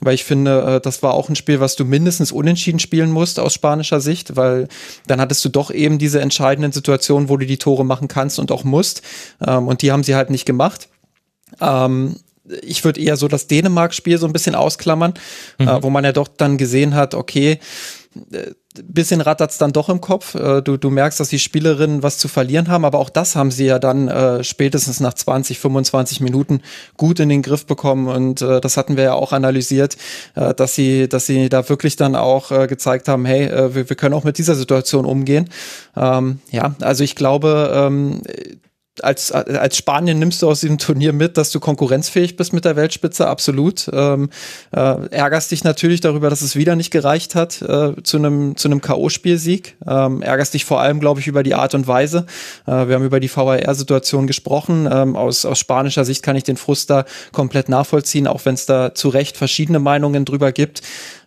[0.00, 3.40] weil ich finde, äh, das war auch ein Spiel, was du mindestens unentschieden spielen musst
[3.40, 4.68] aus spanischer Sicht, weil
[5.06, 8.52] dann hattest du doch eben diese entscheidenden Situationen, wo du die Tore machen kannst und
[8.52, 9.02] auch musst.
[9.44, 10.88] Ähm, ähm, und die haben sie halt nicht gemacht.
[11.60, 12.16] Ähm,
[12.62, 15.14] ich würde eher so das Dänemark-Spiel so ein bisschen ausklammern,
[15.58, 15.68] mhm.
[15.68, 17.58] äh, wo man ja doch dann gesehen hat, okay,
[18.32, 18.52] äh,
[18.82, 20.34] bisschen rattert's dann doch im Kopf.
[20.34, 23.52] Äh, du, du merkst, dass die Spielerinnen was zu verlieren haben, aber auch das haben
[23.52, 26.60] sie ja dann äh, spätestens nach 20, 25 Minuten
[26.96, 29.96] gut in den Griff bekommen und äh, das hatten wir ja auch analysiert,
[30.34, 33.88] äh, dass sie, dass sie da wirklich dann auch äh, gezeigt haben, hey, äh, wir,
[33.88, 35.48] wir können auch mit dieser Situation umgehen.
[35.96, 38.22] Ähm, ja, also ich glaube, ähm,
[39.02, 42.76] als, als Spanien nimmst du aus diesem Turnier mit, dass du konkurrenzfähig bist mit der
[42.76, 43.90] Weltspitze, absolut.
[43.92, 44.30] Ähm,
[44.70, 48.68] äh, ärgerst dich natürlich darüber, dass es wieder nicht gereicht hat äh, zu einem zu
[48.68, 49.74] einem K.O.-Spielsieg.
[49.86, 52.26] Ähm, ärgerst dich vor allem, glaube ich, über die Art und Weise.
[52.66, 54.88] Äh, wir haben über die VAR-Situation gesprochen.
[54.90, 58.66] Ähm, aus, aus spanischer Sicht kann ich den Frust da komplett nachvollziehen, auch wenn es
[58.66, 60.82] da zu Recht verschiedene Meinungen drüber gibt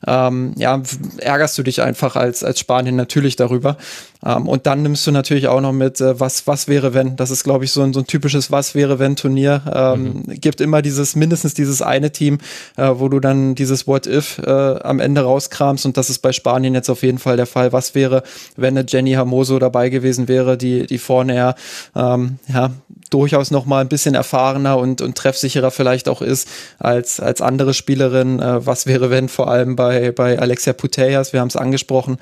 [0.06, 0.82] ähm, ja,
[1.18, 3.78] ärgerst du dich einfach als, als Spanien natürlich darüber.
[4.26, 7.16] Ähm, und dann nimmst du natürlich auch noch mit, äh, was, was wäre, wenn.
[7.16, 9.62] Das ist, glaube ich, so ein, so ein typisches Was wäre, wenn Turnier.
[9.74, 10.42] Ähm, mhm.
[10.42, 12.40] Gibt immer dieses, mindestens dieses eine Team,
[12.78, 15.86] äh, wo du dann dieses What If äh, am Ende rauskramst.
[15.86, 17.74] Und das ist bei Spanien jetzt auf jeden Fall der Fall.
[17.74, 18.24] Was wäre,
[18.56, 21.56] wenn eine Jenny Hermoso dabei gewesen wäre, die, die vorne ja,
[21.96, 22.72] ähm, ja
[23.10, 26.50] durchaus noch mal ein bisschen erfahrener und, und treffsicherer vielleicht auch ist
[26.80, 28.40] als, als andere Spielerin.
[28.40, 32.18] Äh, was wäre, wenn vor allem bei, bei Alexia Putellas, wir haben es angesprochen,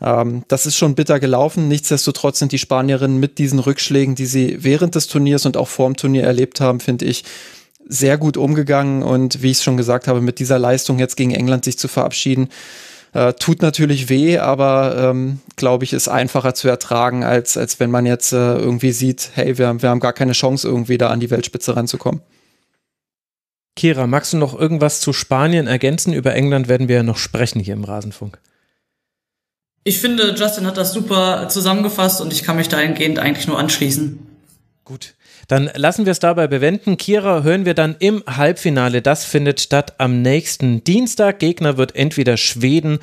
[0.00, 1.68] ähm, das ist schon bitter gelaufen.
[1.68, 5.88] Nichtsdestotrotz sind die Spanierinnen mit diesen Rückschlägen, die sie während des Turniers und auch vor
[5.88, 7.24] dem Turnier erlebt haben, finde ich,
[7.88, 11.32] sehr gut umgegangen und wie ich es schon gesagt habe, mit dieser Leistung jetzt gegen
[11.32, 12.48] England sich zu verabschieden,
[13.12, 17.90] äh, tut natürlich weh, aber ähm, glaube ich, ist einfacher zu ertragen, als, als wenn
[17.90, 21.20] man jetzt äh, irgendwie sieht, hey, wir, wir haben gar keine Chance, irgendwie da an
[21.20, 22.22] die Weltspitze ranzukommen.
[23.76, 26.12] Kira, magst du noch irgendwas zu Spanien ergänzen?
[26.12, 28.38] Über England werden wir ja noch sprechen hier im Rasenfunk.
[29.86, 34.18] Ich finde, Justin hat das super zusammengefasst und ich kann mich dahingehend eigentlich nur anschließen.
[34.82, 35.14] Gut.
[35.46, 36.96] Dann lassen wir es dabei bewenden.
[36.96, 39.00] Kira hören wir dann im Halbfinale.
[39.00, 41.38] Das findet statt am nächsten Dienstag.
[41.38, 42.98] Gegner wird entweder Schweden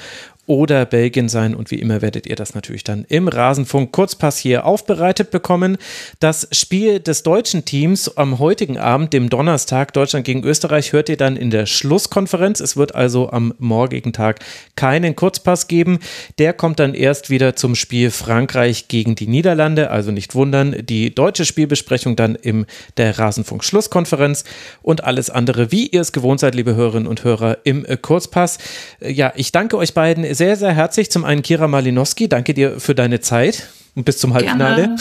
[0.45, 1.55] oder Belgien sein.
[1.55, 5.77] Und wie immer werdet ihr das natürlich dann im Rasenfunk Kurzpass hier aufbereitet bekommen.
[6.19, 11.17] Das Spiel des deutschen Teams am heutigen Abend, dem Donnerstag, Deutschland gegen Österreich, hört ihr
[11.17, 12.59] dann in der Schlusskonferenz.
[12.59, 14.39] Es wird also am morgigen Tag
[14.75, 15.99] keinen Kurzpass geben.
[16.39, 19.91] Der kommt dann erst wieder zum Spiel Frankreich gegen die Niederlande.
[19.91, 22.65] Also nicht wundern, die deutsche Spielbesprechung dann in
[22.97, 24.43] der Rasenfunk Schlusskonferenz
[24.81, 28.57] und alles andere, wie ihr es gewohnt seid, liebe Hörerinnen und Hörer, im Kurzpass.
[28.99, 31.11] Ja, ich danke euch beiden sehr, sehr herzlich.
[31.11, 34.83] Zum einen Kira Malinowski, danke dir für deine Zeit und bis zum Halbfinale.
[34.83, 34.99] Gerne.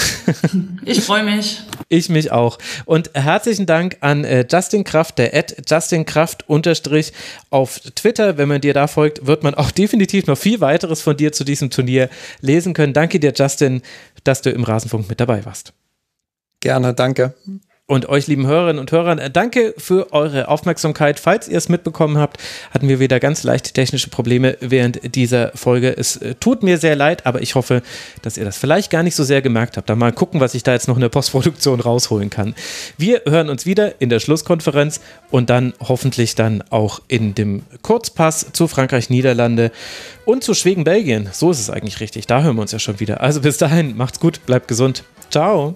[0.84, 1.62] Ich freue mich.
[1.88, 2.58] ich mich auch.
[2.84, 7.12] Und herzlichen Dank an äh, Justin Kraft, der Ad Justin Kraft unterstrich
[7.50, 8.36] auf Twitter.
[8.36, 11.44] Wenn man dir da folgt, wird man auch definitiv noch viel weiteres von dir zu
[11.44, 12.10] diesem Turnier
[12.40, 12.92] lesen können.
[12.92, 13.82] Danke dir, Justin,
[14.24, 15.72] dass du im Rasenfunk mit dabei warst.
[16.60, 17.34] Gerne, danke.
[17.92, 21.20] Und euch, lieben Hörerinnen und Hörern, äh, danke für eure Aufmerksamkeit.
[21.20, 22.38] Falls ihr es mitbekommen habt,
[22.70, 25.94] hatten wir wieder ganz leichte technische Probleme während dieser Folge.
[25.94, 27.82] Es äh, tut mir sehr leid, aber ich hoffe,
[28.22, 29.90] dass ihr das vielleicht gar nicht so sehr gemerkt habt.
[29.90, 32.54] Da mal gucken, was ich da jetzt noch in der Postproduktion rausholen kann.
[32.96, 38.52] Wir hören uns wieder in der Schlusskonferenz und dann hoffentlich dann auch in dem Kurzpass
[38.54, 39.70] zu Frankreich-Niederlande
[40.24, 41.28] und zu Schweden-Belgien.
[41.32, 42.26] So ist es eigentlich richtig.
[42.26, 43.20] Da hören wir uns ja schon wieder.
[43.20, 45.04] Also bis dahin, macht's gut, bleibt gesund.
[45.28, 45.74] Ciao.